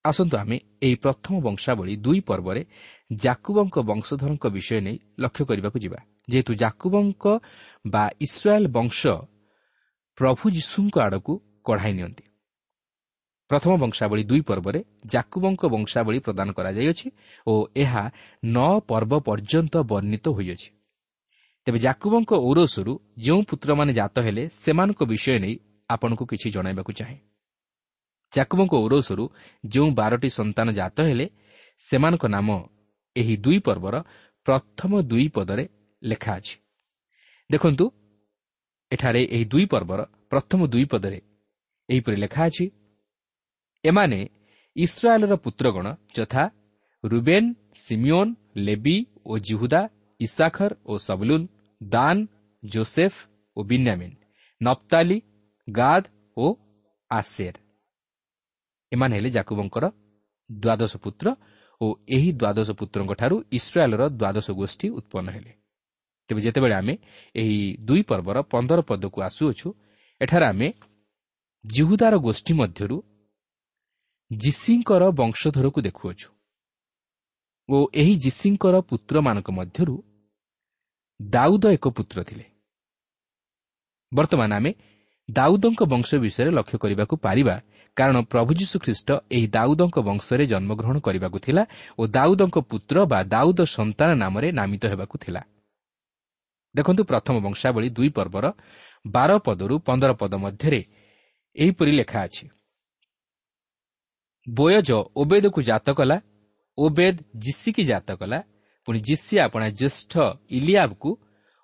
[0.06, 2.62] ଆସନ୍ତୁ ଆମେ ଏହି ପ୍ରଥମ ବଂଶାବଳୀ ଦୁଇ ପର୍ବରେ
[3.16, 7.24] ଜାକୁବଙ୍କ ବଂଶଧରଙ୍କ ବିଷୟ ନେଇ ଲକ୍ଷ୍ୟ କରିବାକୁ ଯିବା। ଯେହେତୁ ଜାକୁବଙ୍କ
[7.88, 9.02] ବା ଇସ୍ରାଏଲ୍ ବଂଶ
[10.18, 12.24] ପ୍ରଭୁ ଯୀଶୁଙ୍କ ଆଡ଼କୁ କଢ଼ାଇ ନିଅନ୍ତି।
[13.50, 17.08] ପ୍ରଥମ ବଂଶାବଳୀ ଦୁଇ ପର୍ବରେ ଜାକୁବଙ୍କ ବଂଶାବଳୀ ପ୍ରଦାନ କରାଯାଇଅଛି
[17.48, 18.04] ଓ ଏହା
[18.56, 20.70] ନଅ ପର୍ବ ପର୍ଯ୍ୟନ୍ତ ବର୍ଣ୍ଣିତ ହୋଇଅଛି।
[21.68, 25.56] ତେବେ ଜାକୁବଙ୍କ ଔରସରୁ ଯେଉଁ ପୁତ୍ରମାନେ ଜାତ ହେଲେ ସେମାନଙ୍କ ବିଷୟ ନେଇ
[25.90, 27.18] ଆପଣଙ୍କୁ କିଛି ଜଣାଇବାକୁ ଚାହେଁ।
[28.34, 29.24] ଜାକୁବଙ୍କ ଔରସରୁ
[29.64, 31.26] ଯେଉଁ ବାରଟି ସନ୍ତାନ ଜାତ ହେଲେ
[31.82, 32.48] ସେମାନଙ୍କ ନାମ
[33.16, 33.96] ଏହି ଦୁଇ ପର୍ବର
[34.46, 35.66] ପ୍ରଥମ ଦୁଇ ପଦରେ
[36.02, 36.56] ଲେଖା ଅଛି।
[37.50, 37.86] ଦେଖନ୍ତୁ
[38.92, 40.00] ଏଠାରେ ଏହି ଦୁଇ ପର୍ବର
[40.32, 41.20] ପ୍ରଥମ ଦୁଇ ପଦରେ
[41.90, 42.66] ଏହିପରି ଲେଖା ଅଛି
[43.84, 44.20] ଏମାନେ
[44.76, 45.86] ଇସ୍ରାଏଲ୍ର ପୁତ୍ରଗଣ
[46.18, 46.44] ଯଥା
[47.04, 47.50] ରୁବେନ୍
[47.86, 48.32] ସିମିଓନ୍
[48.68, 49.82] ଲେବି ଓ ଜିହୁଦା
[50.20, 51.46] ଇସାଖର ଓ ସବଲୁନ୍
[51.82, 52.18] ଦାନ
[52.64, 53.14] ଜୋସେଫ
[53.58, 54.16] ଓ ବିନ୍ୟାମିନ୍
[54.62, 55.18] ନପ୍ତାଲି
[55.68, 56.04] ଗାଦ
[56.38, 56.46] ଓ
[57.12, 57.56] ଆସେର।
[58.92, 59.86] ଏମାନେ ହେଲେ ଜାକୁବଙ୍କର
[60.50, 61.28] ଦ୍ୱାଦଶ ପୁତ୍ର
[61.82, 65.52] ଓ ଏହି ଦ୍ୱାଦଶ ପୁତ୍ରଙ୍କଠାରୁ ଇସ୍ରାଏଲ୍ର ଦ୍ୱାଦଶ ଗୋଷ୍ଠୀ ଉତ୍ପନ୍ନ ହେଲେ।
[66.30, 66.94] ତେବେ ଯେତେବେଳେ ଆମେ
[67.36, 67.58] ଏହି
[67.88, 69.68] ଦୁଇ ପର୍ବର ପନ୍ଦର ପଦକୁ ଆସୁଅଛୁ
[70.22, 70.68] ଏଠାରେ ଆମେ
[71.66, 72.98] ଜିହୁଦାର ଗୋଷ୍ଠୀ ମଧ୍ୟରୁ
[74.32, 76.28] ଯୀଶିଙ୍କର ବଂଶଧରକୁ ଦେଖୁଅଛୁ।
[77.70, 79.96] ଓ ଏହି ଯୀଶିଙ୍କର ପୁତ୍ରମାନଙ୍କ ମଧ୍ୟରୁ
[81.20, 82.46] ଦାଉଦ ଏକ ପୁତ୍ର ଥିଲେ।
[84.12, 84.72] ବର୍ତ୍ତମାନ ଆମେ
[85.30, 87.56] ଦାଉଦଙ୍କ ବଂଶ ବିଷୟରେ ଲକ୍ଷ୍ୟ କରିବାକୁ ପାରିବା
[87.98, 91.64] କାରଣ ପ୍ରଭୁ ଯୀଶୁଖ୍ରୀଷ୍ଟ ଏହି ଦାଉଦଙ୍କ ବଂଶରେ ଜନ୍ମଗ୍ରହଣ କରିବାକୁ ଥିଲା
[92.00, 95.42] ଓ ଦାଉଦଙ୍କ ପୁତ୍ର ବା ଦାଉଦ ସନ୍ତାନ ନାମରେ ନାମିତ ହେବାକୁ ଥିଲା।
[96.76, 98.46] ଦେଖନ୍ତୁ ପ୍ରଥମ ବଂଶାବଳୀ ଦୁଇ ପର୍ବର
[99.06, 100.82] ବାର ପଦରୁ ପନ୍ଦର ପଦ ମଧ୍ୟରେ
[101.56, 102.46] ଏହିପରି ଲେଖା ଅଛି।
[104.48, 106.18] ବୋୟଜ ଓବେଦକୁ ଜାତ କଲା
[106.78, 108.40] ଓବେଦ ଜିସିକି ଜାତ କଲା
[108.88, 110.14] ପୁଣି ଜିସି ଆପଣା ଜ୍ୟେଷ୍ଠ
[110.50, 111.10] ଇଲିଆବକୁ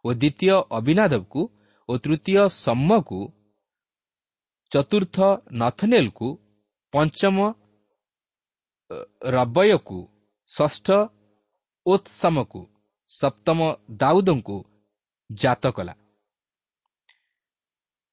[0.05, 1.41] ଓ ଦ୍ୱିତୀୟ ଅବିନାଦବକୁ
[1.89, 3.19] ଓ ତୃତୀୟ ସମ୍ମକୁ
[4.71, 5.17] ଚତୁର୍ଥ
[5.53, 6.27] ନଥନେଲକୁ
[6.93, 7.37] ପଞ୍ଚମ
[9.35, 9.99] ରବୟକୁ
[10.51, 10.87] ଷଷ୍ଠ
[11.85, 12.61] ଓତ୍ସମକୁ
[13.11, 13.59] ସପ୍ତମ
[13.91, 14.57] ଦାଉଦଙ୍କୁ
[15.29, 15.93] ଜାତ କଲା।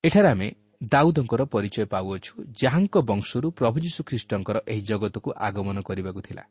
[0.05, 0.49] ଏଠାରେ ଆମେ
[0.81, 2.33] ଦାଉଦଙ୍କର ପରିଚୟ ପାଉଅଛୁ
[2.63, 6.45] ଯାହାଙ୍କ ବଂଶରୁ ପ୍ରଭୁ ଯୀଶୁଖ୍ରୀଷ୍ଟଙ୍କର ଏହି ଜଗତକୁ ଆଗମନ କରିବାକୁ ଥିଲା।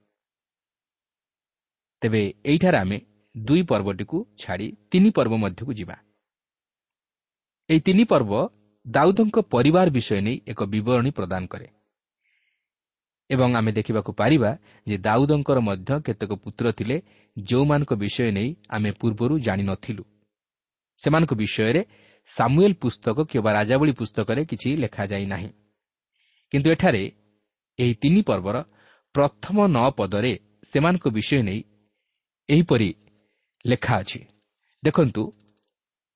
[2.01, 2.97] ତେବେ ଏଇଠାରେ ଆମେ
[3.37, 5.95] ଦୁଇ ପର୍ବଟିକୁ ଛାଡ଼ି ତିନି ପର୍ବ ମଧ୍ୟକୁ ଯିବା।
[7.69, 8.31] ଏହି ତିନି ପର୍ବ
[8.85, 11.67] ଦାଉଦଙ୍କ ପରିବାର ବିଷୟ ନେଇ ଏକ ବିବରଣୀ ପ୍ରଦାନ କରେ।
[13.29, 14.51] ଏବଂ ଆମେ ଦେଖିବାକୁ ପାରିବା
[14.87, 16.97] ଯେ ଦାଉଦଙ୍କର ମଧ୍ୟ କେତେକ ପୁତ୍ର ଥିଲେ
[17.37, 20.03] ଯେଉଁମାନଙ୍କ ବିଷୟ ନେଇ ଆମେ ପୂର୍ବରୁ ଜାଣିନଥିଲୁ।
[20.99, 21.81] ସେମାନଙ୍କ ବିଷୟରେ
[22.29, 25.49] ସାମୁଏଲ ପୁସ୍ତକ କିମ୍ବା ରାଜାବଳୀ ପୁସ୍ତକରେ କିଛି ଲେଖାଯାଇ ନାହିଁ।
[26.51, 27.03] କିନ୍ତୁ ଏଠାରେ
[27.79, 28.57] ଏହି ତିନି ପର୍ବର
[29.15, 30.33] ପ୍ରଥମ ନଅ ପଦରେ
[30.69, 31.61] ସେମାନଙ୍କ ବିଷୟ ନେଇ
[32.49, 32.89] ଏହିପରି
[33.65, 34.19] ଲେଖା ଅଛି।
[34.83, 35.23] ଦେଖନ୍ତୁ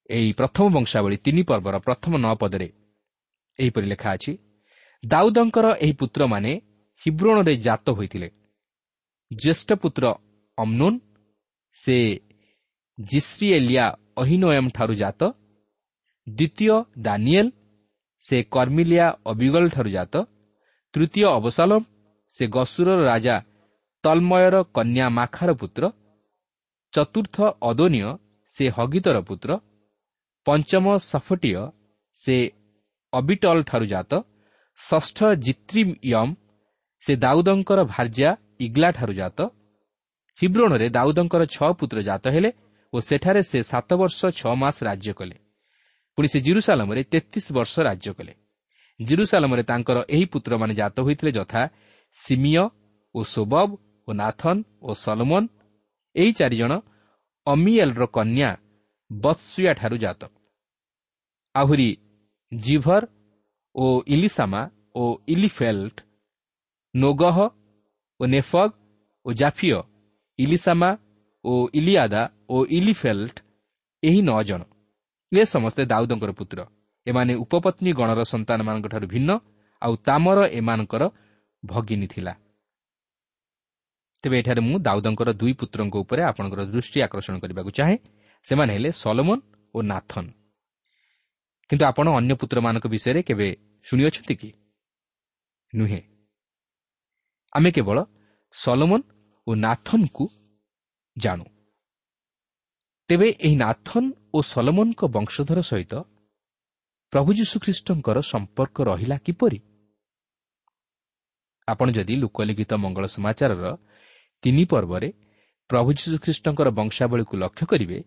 [0.09, 2.67] ଏହି ପ୍ରଥମ ବଂଶାବଳୀ ତିନି ପର୍ବର ପ୍ରଥମ ନଅ ପଦରେ
[3.59, 4.33] ଏହିପରି ଲେଖା ଅଛି
[5.03, 6.51] ଦାଉଦଙ୍କର ଏହି ପୁତ୍ରମାନେ
[7.01, 8.29] ହିବ୍ରୋଣରେ ଜାତ ହୋଇଥିଲେ।
[9.31, 10.03] ଜ୍ୟେଷ୍ଠ ପୁତ୍ର
[10.57, 10.97] ଅମ୍ନୁନ୍
[11.75, 11.97] ସେ
[12.97, 13.85] ଜିଶ୍ରିଏଲିଆ
[14.17, 15.21] ଅହିନୋଏମ୍ ଠାରୁ ଜାତ
[16.27, 17.47] ଦ୍ୱିତୀୟ ଦାନିଏଲ
[18.23, 20.15] ସେ କର୍ମିଲିଆ ଅବିଗଲଠାରୁ ଜାତ।
[20.93, 21.81] ତୃତୀୟ ଅବସାଲମ
[22.31, 23.35] ସେ ଗସୁରର ରାଜା
[24.03, 25.83] ତଲ୍ମୟର କନ୍ୟା ମାଖାର ପୁତ୍ର।
[26.93, 27.35] ଚତୁର୍ଥ
[27.69, 28.09] ଅଦୋନୀୟ
[28.51, 29.49] ସେ ହଗିତର ପୁତ୍ର।
[30.45, 31.61] ପଞ୍ଚମ ସଫଟିୟ
[32.17, 32.35] ସେ
[33.13, 34.11] ଅବିଟଲ୍ଠାରୁ ଜାତ।
[34.79, 36.31] ଷଷ୍ଠ ଜିତ୍ରିୟମ୍
[37.03, 38.29] ସେ ଦାଉଦଙ୍କର ଭାର୍ଯ୍ୟା
[38.65, 39.39] ଇଗ୍ଲାଠାରୁ ଜାତ।
[40.39, 42.49] ହିବ୍ରୋଣରେ ଦାଉଦଙ୍କର ଛଅ ପୁତ୍ର ଜାତ ହେଲେ
[42.93, 45.35] ଓ ସେଠାରେ ସେ ସାତ ବର୍ଷ ଛଅ ମାସ ରାଜ୍ୟ କଲେ।
[46.17, 48.33] ପୁଣି ସେ ଜିରୁସାଲମରେ ତେତିଶ ବର୍ଷ ରାଜ୍ୟ କଲେ।
[48.99, 51.61] ଜିରୁସାଲମରେ ତାଙ୍କର ଏହି ପୁତ୍ରମାନେ ଜାତ ହୋଇଥିଲେ ଯଥା
[52.15, 52.65] ସିମିୟ
[53.15, 53.69] ଓ ସୋବବ
[54.07, 55.43] ଓ ନାଥନ ଓ ସଲମନ।
[56.15, 56.71] ଏହି ଚାରିଜଣ
[57.47, 58.49] ଅମିଏଲ୍ର କନ୍ୟା
[59.11, 60.21] ବତ୍ସୁୟାଠାରୁ ଜାତ।
[61.55, 61.89] ଆହୁରି
[62.51, 63.03] ଜିଭର
[63.75, 64.61] ଓ ଇଲିସାମା
[64.95, 65.95] ଓ ଇଲିଫେଲ୍ଟ
[66.93, 67.37] ନୋଗହ
[68.19, 68.71] ଓ ନେଫଗ
[69.25, 69.79] ଓ ଜାଫିଅ
[70.39, 70.89] ଇଲିସାମା
[71.45, 73.35] ଓ ଇଲିଆଦା ଓ ଇଲିଫେଲ୍ଟ
[74.03, 74.61] ଏହି ନଅ ଜଣ।
[75.39, 76.59] ଏ ସମସ୍ତେ ଦାଉଦଙ୍କର ପୁତ୍ର।
[77.07, 79.31] ଏମାନେ ଉପପତ୍ନୀ ଗଣର ସନ୍ତାନମାନଙ୍କଠାରୁ ଭିନ୍ନ
[79.81, 81.03] ଆଉ ତାମର ଏମାନଙ୍କର
[81.65, 82.33] ଭଗିନୀ ଥିଲା।
[84.23, 87.97] ତେବେ ଏଠାରେ ମୁଁ ଦାଉଦଙ୍କର ଦୁଇ ପୁତ୍ରଙ୍କ ଉପରେ ଆପଣଙ୍କର ଦୃଷ୍ଟି ଆକର୍ଷଣ କରିବାକୁ ଚାହେଁ।
[88.43, 89.39] ସେମାନେ ହେଲେ ସଲମନ
[89.73, 90.25] ଓ ନାଥନ।
[91.69, 93.47] କିନ୍ତୁ ଆପଣ ଅନ୍ୟ ପୁତ୍ରମାନଙ୍କ ବିଷୟରେ କେବେ
[93.83, 94.49] ଶୁଣିଅଛନ୍ତି କି?
[95.75, 96.01] ନୁହେଁ।
[97.53, 97.97] ଆମେ କେବଳ
[98.53, 99.01] ସଲମନ
[99.47, 100.25] ଓ ନାଥନକୁ
[101.17, 101.52] ଜାଣୁ।
[103.13, 105.93] ତେବେ ଏହି ନାଥନ ଓ ସଲମନଙ୍କ ବଂଶଧର ସହିତ
[107.13, 109.59] ପ୍ରଭୁ ଯୀଶୁଖ୍ରୀଷ୍ଟଙ୍କର ସମ୍ପର୍କ ରହିଲା କିପରି?
[111.67, 113.65] ଆପଣ ଯଦି ଲୋକଲିଖିତ ମଙ୍ଗଳ ସମାଚାରର
[114.43, 115.09] ତିନି ପର୍ବରେ
[115.69, 117.97] ପ୍ରଭୁ ଯୀଶୁଖ୍ରୀଷ୍ଟଙ୍କର ବଂଶାବଳୀକୁ ଲକ୍ଷ୍ୟ କରିବେ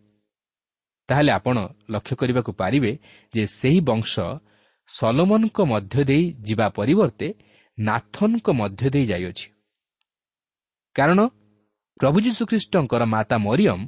[1.08, 1.56] ତାହେଲେ ଆପଣ
[1.94, 2.92] ଲକ୍ଷ୍ୟ କରିବାକୁ ପାରିବେ
[3.34, 4.12] ଯେ ସେହି ବଂଶ
[4.90, 7.28] ସଲୋମନଙ୍କ ମଧ୍ୟ ଦେଇ ଯିବା ପରିବର୍ତ୍ତେ
[7.78, 9.46] ନାଥନଙ୍କ ମଧ୍ୟ ଦେଇ ଯାଇଅଛି।
[10.96, 11.18] କାରଣ
[12.00, 13.80] ପ୍ରଭୁ ଯୀଶୁଖ୍ରୀଷ୍ଟଙ୍କର ମାତା ମରିୟମ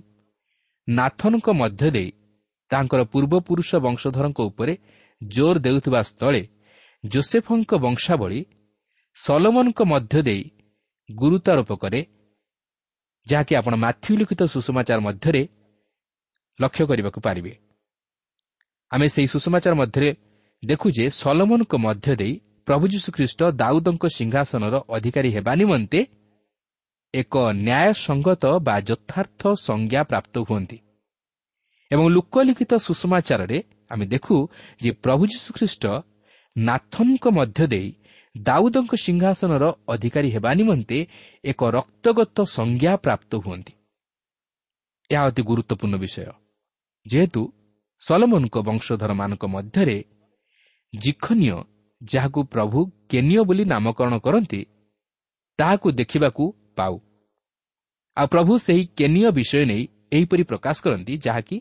[0.89, 2.11] ନାଥନଙ୍କ ମଧ୍ୟ ଦେଇ
[2.71, 4.75] ତାଙ୍କର ପୂର୍ବପୁରୁଷ ବଂଶଧରଙ୍କ ଉପରେ
[5.21, 6.43] ଜୋର ଦେଉଥିବା ସ୍ଥଳେ
[7.05, 8.41] ଜୋସେଫଙ୍କ ବଂଶାବଳୀ
[9.17, 10.43] ସଲୋମନଙ୍କ ମଧ୍ୟ ଦେଇ
[11.09, 12.01] ଗୁରୁତ୍ୱାରୋପ କରେ
[13.27, 15.43] ଯାହାକି ଆପଣ ମାଥ୍ୟୁ ଲିଖିତ ସୁଷମାଚାର ମଧ୍ୟରେ
[16.59, 17.53] ଲକ୍ଷ୍ୟ କରିବାକୁ ପାରିବେ।
[18.91, 20.11] ଆମେ ସେହି ସୁଷମାଚାର ମଧ୍ୟରେ
[20.63, 22.35] ଦେଖୁ ଯେ ସଲମନଙ୍କ ମଧ୍ୟ ଦେଇ
[22.67, 26.01] ପ୍ରଭୁ ଯୀଶୁଖ୍ରୀଷ୍ଟ ଦାଉଦଙ୍କ ସିଂହାସନର ଅଧିକାରୀ ହେବା ନିମନ୍ତେ
[27.15, 30.79] ଏକ ନ୍ୟାୟସଙ୍ଗତ ବା ଯଥାର୍ଥ ସଂଜ୍ଞା ପ୍ରାପ୍ତ ହୁଅନ୍ତି।
[31.91, 33.59] ଏବଂ ଲୋକଲିଖିତ ସୁଷମାଚାରରେ
[33.91, 34.37] ଆମେ ଦେଖୁ
[34.83, 35.85] ଯେ ପ୍ରଭୁ ଯୀଶୁଖ୍ରୀଷ୍ଟ
[36.57, 37.89] ନାଥଙ୍କ ମଧ୍ୟ ଦେଇ
[38.37, 40.99] ଦାଉଦଙ୍କ ସିଂହାସନର ଅଧିକାରୀ ହେବା ନିମନ୍ତେ
[41.45, 43.73] ଏକ ରକ୍ତଗତ ସଂଜ୍ଞା ପ୍ରାପ୍ତ ହୁଅନ୍ତି।
[45.11, 46.33] ଏହା ଅତି ଗୁରୁତ୍ୱପୂର୍ଣ୍ଣ ବିଷୟ।
[47.07, 47.43] ଯେହେତୁ
[48.03, 49.99] ସଲମନଙ୍କ ବଂଶଧରମାନଙ୍କ ମଧ୍ୟରେ
[50.95, 51.57] ଜିଖନୀୟ
[52.03, 52.79] ଯାହାକୁ ପ୍ରଭୁ
[53.11, 54.61] କେନିୟ ବୋଲି ନାମକରଣ କରନ୍ତି
[55.59, 56.45] ତାହାକୁ ଦେଖିବାକୁ
[56.79, 56.95] ପାଉ।
[58.17, 59.83] ଆଉ ପ୍ରଭୁ ସେହି କେନିୟ ବିଷୟ ନେଇ
[60.17, 61.57] ଏହିପରି ପ୍ରକାଶ କରନ୍ତି ଯାହାକି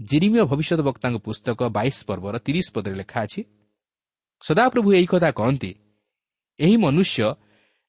[0.00, 3.40] ଜିରିମୀୟ ଭବିଷ୍ୟତ ବକ୍ତାଙ୍କ ପୁସ୍ତକ ବାଇଶ ପର୍ବର ତିରିଶ ପଦରେ ଲେଖା ଅଛି।
[4.42, 5.72] ସଦାପ୍ରଭୁ ଏହି କଥା କହନ୍ତି
[6.58, 7.18] ଏହି ମନୁଷ୍ୟ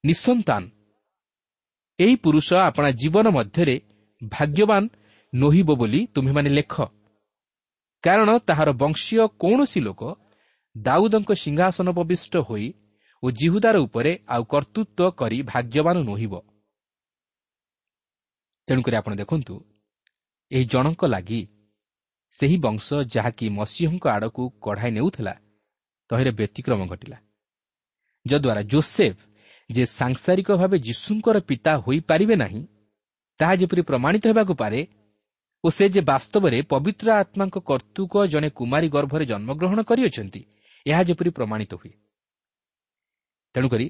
[0.04, 0.64] ନିଃସନ୍ତାନ।
[2.00, 3.76] ଏହି ପୁରୁଷ ଆପଣା ଜୀବନ ମଧ୍ୟରେ
[4.22, 4.84] ଭାଗ୍ୟବାନ
[5.34, 6.76] ନୋହିବ ବୋଲି ତୁମେମାନେ ଲେଖ।
[8.04, 10.02] କାରଣ ତାହାର ବଂଶୀୟ କୌଣସି ଲୋକ
[10.76, 12.68] ଦାଉଦଙ୍କ ସିଂହାସନ ପ୍ରବିଷ୍ଟ ହୋଇ
[13.24, 16.34] ଓ ଜିହୁଦାର ଉପରେ ଆଉ କର୍ତ୍ତୃତ୍ୱ କରି ଭାଗ୍ୟବାନ ନୋହିବ।
[18.72, 19.56] ତେଣୁକରି ଆପଣ ଦେଖନ୍ତୁ
[20.52, 21.42] ଏହି ଜଣଙ୍କ ଲାଗି
[22.34, 25.34] ସେହି ବଂଶ ଯାହାକି ମସିହଙ୍କ ଆଡ଼କୁ କଢ଼ାଇ ନେଉଥିଲା
[26.10, 27.18] ତହିଁରେ ବ୍ୟତିକ୍ରମ ଘଟିଲା।
[28.26, 29.16] ଯଦ୍ୱାରା ଜୋସେଫ
[29.70, 32.62] ଯେ ସାଂସାରିକ ଭାବେ ଯୀଶୁଙ୍କର ପିତା ହୋଇପାରିବେ ନାହିଁ
[33.40, 34.80] ତାହା ଯେପରି ପ୍ରମାଣିତ ହେବାକୁ ପାରେ
[35.64, 40.42] ଓ ସେ ଯେ ବାସ୍ତବରେ ପବିତ୍ର ଆତ୍ମାଙ୍କ କର୍ତ୍ତୃକ ଜଣେ କୁମାରୀ ଗର୍ଭରେ ଜନ୍ମଗ୍ରହଣ କରିଅଛନ୍ତି
[40.86, 41.94] ଏହା ଯେପରି ପ୍ରମାଣିତ ହୁଏ।
[43.56, 43.88] ତେଣୁକରି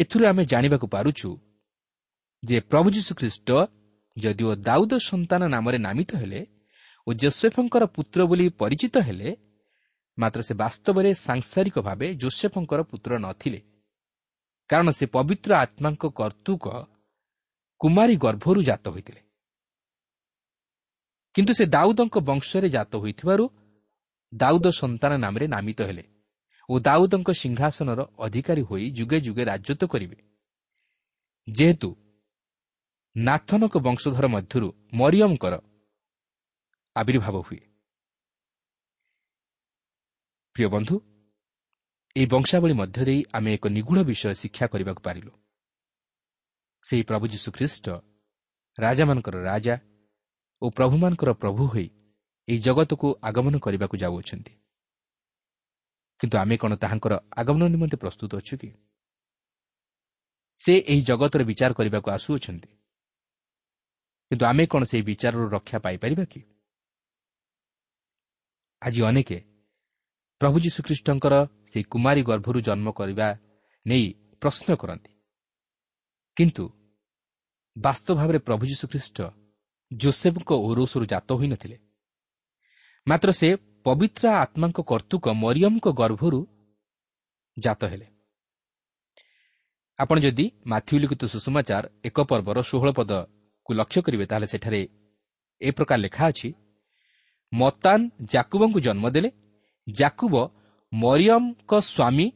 [0.00, 1.28] ଏଥିରୁ ଆମେ ଜାଣିବାକୁ ପାରୁଛୁ
[2.42, 3.48] ଯେ ପ୍ରଭୁ ଯୀଶୁଖ୍ରୀଷ୍ଟ
[4.16, 6.40] ଯଦିଓ ଦାଉଦ ସନ୍ତାନ ନାମରେ ନାମିତ ହେଲେ
[7.06, 9.30] ଓ ଜୋସେଫଙ୍କର ପୁତ୍ର ବୋଲି ପରିଚିତ ହେଲେ
[10.18, 13.60] ମାତ୍ର ସେ ବାସ୍ତବରେ ସାଂସାରିକ ଭାବେ ଜୋସେଫଙ୍କର ପୁତ୍ର ନଥିଲେ
[14.70, 16.64] କାରଣ ସେ ପବିତ୍ର ଆତ୍ମାଙ୍କ କର୍ତ୍ତୃକ
[17.80, 19.22] କୁମାରୀ ଗର୍ଭରୁ ଜାତ ହୋଇଥିଲେ
[21.34, 23.44] କିନ୍ତୁ ସେ ଦାଉଦଙ୍କ ବଂଶରେ ଜାତ ହୋଇଥିବାରୁ
[24.32, 26.04] ଦାଉଦ ସନ୍ତାନ ନାମରେ ନାମିତ ହେଲେ
[26.68, 30.18] ଓ ଦାଉଦଙ୍କ ସିଂହାସନର ଅଧିକାରୀ ହୋଇ ଯୁଗେ ଯୁଗେ ରାଜତ୍ୱ କରିବେ
[31.48, 31.90] ଯେହେତୁ
[33.16, 35.54] ନାଥନଙ୍କ ବଂଶଧର ମଧ୍ୟରୁ ମରିୟମଙ୍କର
[36.96, 37.60] ଆବିର୍ଭାବ ହୁଏ।
[40.54, 40.94] ପ୍ରିୟ ବନ୍ଧୁ
[42.16, 45.32] ଏହି ବଂଶାବଳୀ ମଧ୍ୟ ଦେଇ ଆମେ ଏକ ନିଗୁଢ଼ ବିଷୟ ଶିକ୍ଷା କରିବାକୁ ପାରିଲୁ।
[46.82, 47.86] ସେହି ପ୍ରଭୁ ଯୀଶୁଖ୍ରୀଷ୍ଟ
[48.78, 49.74] ରାଜାମାନଙ୍କର ରାଜା
[50.62, 51.86] ଓ ପ୍ରଭୁମାନଙ୍କର ପ୍ରଭୁ ହୋଇ
[52.48, 54.52] ଏହି ଜଗତକୁ ଆଗମନ କରିବାକୁ ଯାଉଅଛନ୍ତି।
[56.20, 58.70] କିନ୍ତୁ ଆମେ କ'ଣ ତାହାଙ୍କର ଆଗମନ ନିମନ୍ତେ ପ୍ରସ୍ତୁତ ଅଛୁ କି?
[60.58, 62.79] ସେ ଏହି ଜଗତର ବିଚାର କରିବାକୁ ଆସୁଅଛନ୍ତି।
[64.30, 66.40] କିନ୍ତୁ ଆମେ କ'ଣ ସେହି ବିଚାରରୁ ରକ୍ଷା ପାଇପାରିବା କି?
[68.82, 69.30] ଆଜି ଅନେକ
[70.40, 71.34] ପ୍ରଭୁ ଯୀଶୁଖ୍ରୀଷ୍ଟଙ୍କର
[71.66, 73.28] ସେହି କୁମାରୀ ଗର୍ଭରୁ ଜନ୍ମ କରିବା
[73.86, 74.06] ନେଇ
[74.40, 75.12] ପ୍ରଶ୍ନ କରନ୍ତି।
[76.36, 76.64] କିନ୍ତୁ
[77.76, 79.18] ବାସ୍ତବ ଭାବରେ ପ୍ରଭୁ ଯୀଶୁଖ୍ରୀଷ୍ଟ
[79.92, 81.76] ଜୋସେଫଙ୍କ ଓରୋଷରୁ ଜାତ ହୋଇନଥିଲେ।
[83.08, 86.40] ମାତ୍ର ସେ ପବିତ୍ର ଆତ୍ମାଙ୍କ କର୍ତ୍ତୃକ ମରିୟମଙ୍କ ଗର୍ଭରୁ
[87.58, 88.06] ଜାତ ହେଲେ।
[89.98, 92.90] ଆପଣ ଯଦି ମାଥ୍ୟୁ ଲିଖିତ ସୁଷମାଚାର ଏକ ପର୍ବର ଷୋହଳ
[93.70, 94.80] ପଦକୁ ଲକ୍ଷ୍ୟ କରିବେ ତାହେଲେ ସେଠାରେ
[95.60, 96.48] ଏ ପ୍ରକାର ଲେଖା ଅଛି
[97.52, 98.00] ମତାନ
[98.32, 99.30] ଜାକୁବଙ୍କୁ ଜନ୍ମ ଦେଲେ
[99.86, 100.34] ଜାକୁବ
[100.92, 102.26] ମରିୟମଙ୍କ ସ୍ୱାମୀ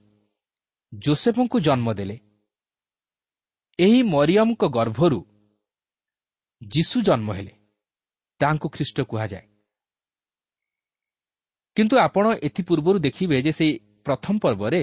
[0.92, 2.16] ଜୋସେଫଙ୍କୁ ଜନ୍ମ ଦେଲେ।
[3.78, 5.20] ଏହି ମରିୟମଙ୍କ ଗର୍ଭରୁ
[6.62, 7.54] ଯୀଶୁ ଜନ୍ମ ହେଲେ
[8.40, 9.46] ତାହାଙ୍କୁ ଖ୍ରୀଷ୍ଟ କୁହାଯାଏ।
[11.76, 13.72] କିନ୍ତୁ ଆପଣ ଏଥିପୂର୍ବରୁ ଦେଖିବେ ଯେ ସେହି
[14.06, 14.82] ପ୍ରଥମ ପର୍ବରେ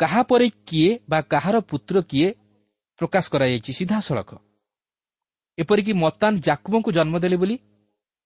[0.00, 2.28] କାହା ପରେ କିଏ ବା କାହାର ପୁତ୍ର କିଏ
[2.98, 4.30] ପ୍ରକାଶ କରାଯାଇଛି ସିଧାସଳଖ।
[5.58, 7.56] ଏପରିକି ମତାନ ଜାକୁବଙ୍କୁ ଜନ୍ମ ଦେଲେ ବୋଲି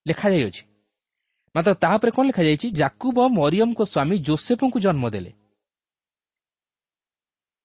[0.06, 0.62] ଲେଖାଯାଇଅଛି
[1.54, 2.66] ମାତ୍ର ତାହାପରେ କ'ଣ ଲେଖାଯାଇଛି?
[2.80, 5.30] ଜାକୁବ ମରିୟମଙ୍କ ସ୍ୱାମୀ ଜୋସେଫଙ୍କୁ ଜନ୍ମ ଦେଲେ।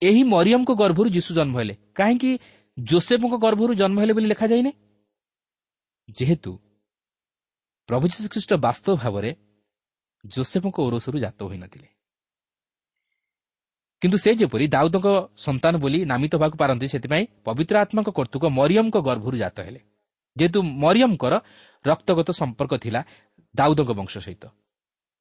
[0.01, 2.31] ଏହି ମରିୟମଙ୍କ ଗର୍ଭରୁ ଯୀଶୁ ଜନ୍ମ ହେଲେ। କାହିଁକି
[2.77, 4.71] ଜୋସେଫଙ୍କ ଗର୍ଭରୁ ଜନ୍ମ ହେଲେ ବୋଲି ଲେଖାଯାଇନି?
[6.09, 6.51] ଯେହେତୁ
[7.89, 9.31] ପ୍ରଭୁ ଶ୍ରୀଖ୍ରୀଷ୍ଟ ବାସ୍ତବ ଭାବରେ
[10.23, 11.87] ଜୋସେଫଙ୍କ ଓରସରୁ ଜାତ ହୋଇନଥିଲେ।
[14.01, 15.07] କିନ୍ତୁ ସେ ଯେପରି ଦାଉଦଙ୍କ
[15.45, 19.81] ସନ୍ତାନ ବୋଲି ନାମିତ ହେବାକୁ ପାରନ୍ତି ସେଥିପାଇଁ ପବିତ୍ର ଆତ୍ମାଙ୍କ କର୍ତ୍ତୃକ ମରିୟମଙ୍କ ଗର୍ଭରୁ ଜାତ ହେଲେ।
[20.35, 21.33] ଯେହେତୁ ମରିୟମଙ୍କର
[21.85, 23.01] ରକ୍ତଗତ ସମ୍ପର୍କ ଥିଲା
[23.55, 24.43] ଦାଉଦଙ୍କ ବଂଶ ସହିତ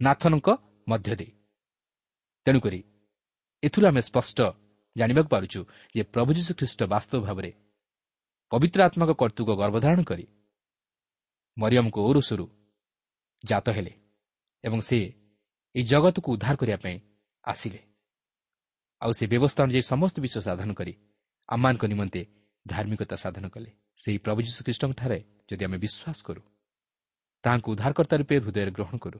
[0.00, 0.48] ନାଥନଙ୍କ
[0.88, 1.32] ମଧ୍ୟ ଦେଇ।
[2.46, 2.80] ତେଣୁକରି
[3.62, 4.38] ଏଥିରୁ ଆମେ ସ୍ପଷ୍ଟ
[4.96, 5.60] ଜାଣିବାକୁ ପାରୁଛୁ
[5.94, 7.50] ଯେ ପ୍ରଭୁ ଯୀଶୁ ଖ୍ରୀଷ୍ଟ ବାସ୍ତବ ଭାବରେ
[8.52, 10.26] ପବିତ୍ର ଆତ୍ମାଙ୍କ କର୍ତ୍ତୃକ ଗର୍ଭଧାରଣ କରି
[11.56, 12.46] ମରିୟମଙ୍କୁ ଓରୁଷରୁ
[13.44, 13.92] ଜାତ ହେଲେ
[14.64, 14.96] ଏବଂ ସେ
[15.74, 16.96] ଏହି ଜଗତକୁ ଉଦ୍ଧାର କରିବା ପାଇଁ
[17.44, 17.80] ଆସିଲେ।
[19.02, 20.92] ଆଉ ସେ ବ୍ୟବସ୍ଥା ଅନୁଯାୟୀ ସମସ୍ତ ବିଷୟ ସାଧନ କରି
[21.48, 22.22] ଆମମାନଙ୍କ ନିମନ୍ତେ
[22.66, 23.70] ଧାର୍ମିକତା ସାଧନ କଲେ।
[24.02, 26.42] ସେହି ପ୍ରଭୁ ଯୀଶୁଖ୍ରୀଷ୍ଟଙ୍କଠାରେ ଯଦି ଆମେ ବିଶ୍ୱାସ କରୁ
[27.44, 29.18] ତାହାଙ୍କୁ ଉଦ୍ଧାରକର୍ତ୍ତା ରୂପେ ହୃଦୟରେ ଗ୍ରହଣ କରୁ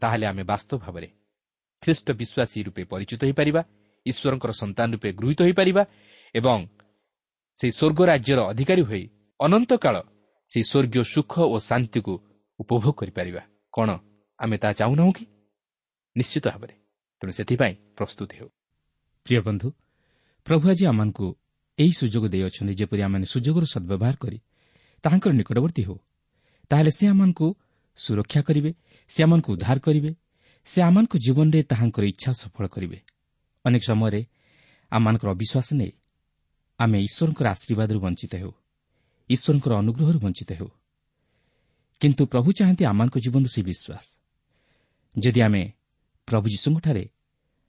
[0.00, 1.08] ତାହେଲେ ଆମେ ବାସ୍ତବ ଭାବରେ
[1.82, 3.62] ଖ୍ରୀଷ୍ଟ ବିଶ୍ୱାସୀ ରୂପେ ପରିଚିତ ହୋଇପାରିବା
[4.06, 5.82] ଈଶ୍ୱରଙ୍କର ସନ୍ତାନ ରୂପେ ଗୃହୀତ ହୋଇପାରିବା
[6.34, 6.58] ଏବଂ
[7.58, 9.04] ସେହି ସ୍ୱର୍ଗ ରାଜ୍ୟର ଅଧିକାରୀ ହୋଇ
[9.40, 9.96] ଅନନ୍ତ କାଳ
[10.52, 12.14] ସେହି ସ୍ୱର୍ଗୀୟ ସୁଖ ଓ ଶାନ୍ତିକୁ
[12.60, 13.42] ଉପଭୋଗ କରିପାରିବା।
[13.74, 13.88] କ'ଣ
[14.38, 15.24] ଆମେ ତାହା ଚାହୁଁନାହୁଁ କି?
[16.16, 16.74] ନିଶ୍ଚିତ ଭାବରେ।
[17.20, 18.48] ତେଣୁ ସେଥିପାଇଁ ପ୍ରସ୍ତୁତ ହେଉ।
[19.26, 19.68] ପ୍ରିୟ ବନ୍ଧୁ
[20.46, 21.26] ପ୍ରଭୁ ଆଜି ଆମମାନଙ୍କୁ
[21.78, 24.38] ଏହି ସୁଯୋଗ ଦେଇଅଛନ୍ତି ଯେପରି ଆମମାନେ ସୁଯୋଗର ସଦ୍ବ୍ୟବହାର କରି
[25.04, 25.98] ତାହାଙ୍କର ନିକଟବର୍ତ୍ତୀ ହେଉ।
[26.70, 27.46] ତାହେଲେ ସେ ଆମମାନଙ୍କୁ
[27.98, 28.70] ସୁରକ୍ଷା କରିବେ
[29.10, 30.10] ସେ ଆମମାନଙ୍କୁ ଉଦ୍ଧାର କରିବେ
[30.66, 32.98] ସେ ଆମମାନଙ୍କ ଜୀବନରେ ତାହାଙ୍କର ଇଚ୍ଛା ସଫଳ କରିବେ।
[33.64, 34.20] ଅନେକ ସମୟରେ
[34.92, 35.92] ଆମମାନଙ୍କର ଅବିଶ୍ୱାସ ନେଇ
[36.80, 38.52] ଆମେ ଈଶ୍ୱରଙ୍କର ଆଶୀର୍ବାଦରୁ ବଞ୍ଚିତ ହେଉ
[39.30, 40.70] ଈଶ୍ୱରଙ୍କର ଅନୁଗ୍ରହରୁ ବଞ୍ଚିତ ହେଉ।
[42.00, 44.06] କିନ୍ତୁ ପ୍ରଭୁ ଚାହାନ୍ତି ଆମମାନଙ୍କ ଜୀବନରୁ ସେହି ବିଶ୍ୱାସ।
[45.14, 45.62] ଯଦି ଆମେ
[46.28, 47.04] ପ୍ରଭୁ ଯୀଶୁଙ୍କଠାରେ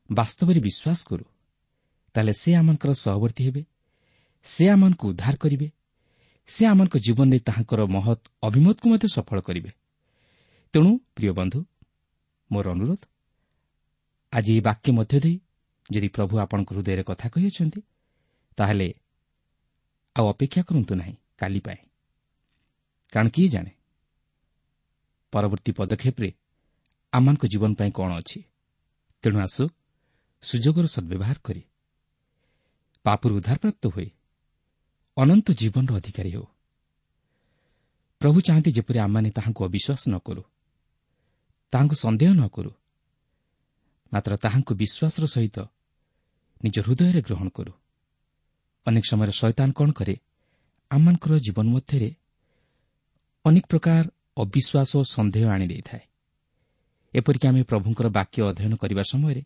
[0.10, 1.26] ବାସ୍ତବରେ ବିଶ୍ୱାସ କରୁ
[2.16, 3.62] ତାହେଲେ ସେ ଆମଙ୍କର ସହବର୍ତ୍ତୀ ହେବେ।
[4.46, 5.68] ସେ ଆମମାନଙ୍କୁ ଉଦ୍ଧାର କରିବେ।
[6.48, 9.72] ସେ ଆମମାନଙ୍କ ଜୀବନରେ ତାହାଙ୍କର ମହତ୍ ଅଭିମତକୁ ମଧ୍ୟ ସଫଳ କରିବେ।
[10.74, 11.60] ତେଣୁ ପ୍ରିୟ ବନ୍ଧୁ
[12.52, 13.02] ମୋର ଅନୁରୋଧ
[14.34, 15.40] ଆଜି ଏହି ବାକ୍ୟ ମଧ୍ୟ ଦେଇ
[15.92, 17.82] ଯଦି ପ୍ରଭୁ ଆପଣଙ୍କ ହୃଦୟରେ କଥା କହିଅଛନ୍ତି
[18.58, 18.88] ତାହେଲେ
[20.16, 21.82] ଆଉ ଅପେକ୍ଷା କରନ୍ତୁ ନାହିଁ କାଲି ପାଇଁ।
[23.14, 23.72] କାରଣ କିଏ ଜାଣେ?
[25.32, 26.30] ପରବର୍ତ୍ତୀ ପଦକ୍ଷେପରେ
[27.14, 28.40] ଆମମାନଙ୍କ ଜୀବନ ପାଇଁ କ'ଣ ଅଛି?
[29.24, 29.64] ତେଣୁ ଆସୁ
[30.44, 31.62] ସୁଯୋଗର ସଦ୍ବ୍ୟବହାର କରି
[33.06, 34.08] ପାପରୁ ଉଦ୍ଧାରପ୍ରାପ୍ତ ହୋଇ
[35.18, 36.46] ଅନନ୍ତ ଜୀବନର ଅଧିକାରୀ ହେଉ।
[38.22, 40.44] ପ୍ରଭୁ ଚାହାନ୍ତି ଯେପରି ଆମମାନେ ତାହାଙ୍କୁ ଅବିଶ୍ୱାସ ନ କରୁ
[41.74, 42.72] ତାହାଙ୍କୁ ସନ୍ଦେହ ନ କରୁ
[44.12, 45.58] ମାତ୍ର ତାହାଙ୍କୁ ବିଶ୍ୱାସର ସହିତ
[46.64, 47.72] ନିଜ ହୃଦୟରେ ଗ୍ରହଣ କରୁ।
[48.88, 50.16] ଅନେକ ସମୟରେ ଶୈତାନ କ'ଣ କରେ
[50.92, 52.10] ଆମମାନଙ୍କର ଜୀବନ ମଧ୍ୟରେ
[53.46, 54.04] ଅନେକ ପ୍ରକାର
[54.44, 56.04] ଅବିଶ୍ୱାସ ଓ ସନ୍ଦେହ ଆଣିଦେଇଥାଏ
[57.14, 59.42] ଏପରିକି ଆମେ ପ୍ରଭୁଙ୍କର ବାକ୍ୟ ଅଧ୍ୟୟନ କରିବା ସମୟରେ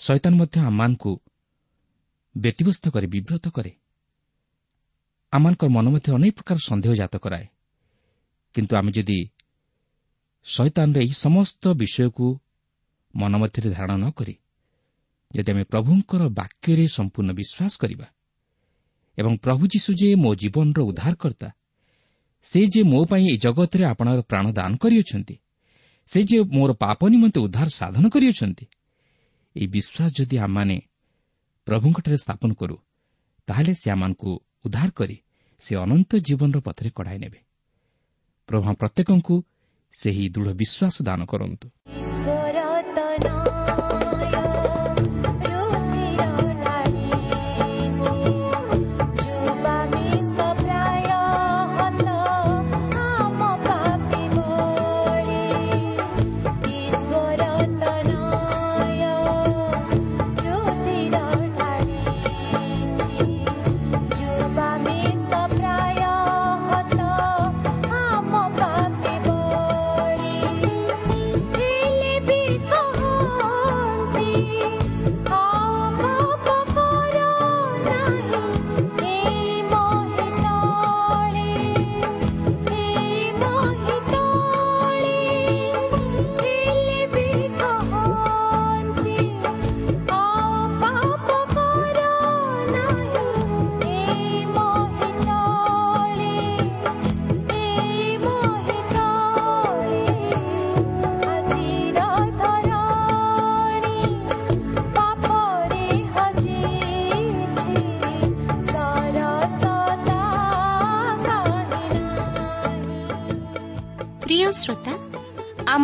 [0.00, 1.12] ଶୈତାନ ମଧ୍ୟ ଆମମାନଙ୍କୁ
[2.38, 3.72] ବ୍ୟତିବ୍ୟସ୍ତ କରି ବିବ୍ରତ କରେ।
[5.32, 7.46] ଆମମାନଙ୍କର ମନ ମଧ୍ୟ ଅନେକ ପ୍ରକାର ସନ୍ଦେହ ଜାତ କରାଏ।
[8.54, 9.18] କିନ୍ତୁ ଆମେ ଯଦି
[10.46, 12.26] ଶୈତାନର ଏହି ସମସ୍ତ ବିଷୟକୁ
[13.14, 14.34] ମନ ମଧ୍ୟରେ ଧାରଣ ନ କରି
[15.30, 18.06] ଯଦି ଆମେ ପ୍ରଭୁଙ୍କର ବାକ୍ୟରେ ସମ୍ପୂର୍ଣ୍ଣ ବିଶ୍ୱାସ କରିବା
[19.18, 21.48] ଏବଂ ପ୍ରଭୁ ଯୀଶୁ ଯେ ମୋ ଜୀବନର ଉଦ୍ଧାରକର୍ତ୍ତା
[22.42, 25.36] ସେ ଯେ ମୋ ପାଇଁ ଏହି ଜଗତରେ ଆପଣଙ୍କର ପ୍ରାଣ ଦାନ କରିଅଛନ୍ତି
[26.08, 28.64] ସେ ଯେ ମୋର ପାପ ନିମନ୍ତେ ଉଦ୍ଧାର ସାଧନ କରିଅଛନ୍ତି
[29.56, 30.76] ଏହି ବିଶ୍ୱାସ ଯଦି ଆମମାନେ
[31.68, 32.76] ପ୍ରଭୁଙ୍କଠାରେ ସ୍ଥାପନ କରୁ
[33.48, 34.32] ତାହେଲେ ସେ ଆମମାନଙ୍କୁ
[34.66, 35.16] ଉଦ୍ଧାର କରି
[35.62, 37.40] ସେ ଅନନ୍ତ ଜୀବନର ପଥରେ କଢ଼ାଇ ନେବେ।
[38.48, 39.36] ପ୍ରଭୁ ପ୍ରତ୍ୟେକଙ୍କୁ
[39.94, 41.66] ସେହି ଦୃଢ଼ ବିଶ୍ୱାସ ଦାନ କରନ୍ତୁ।
[83.38, 83.87] no.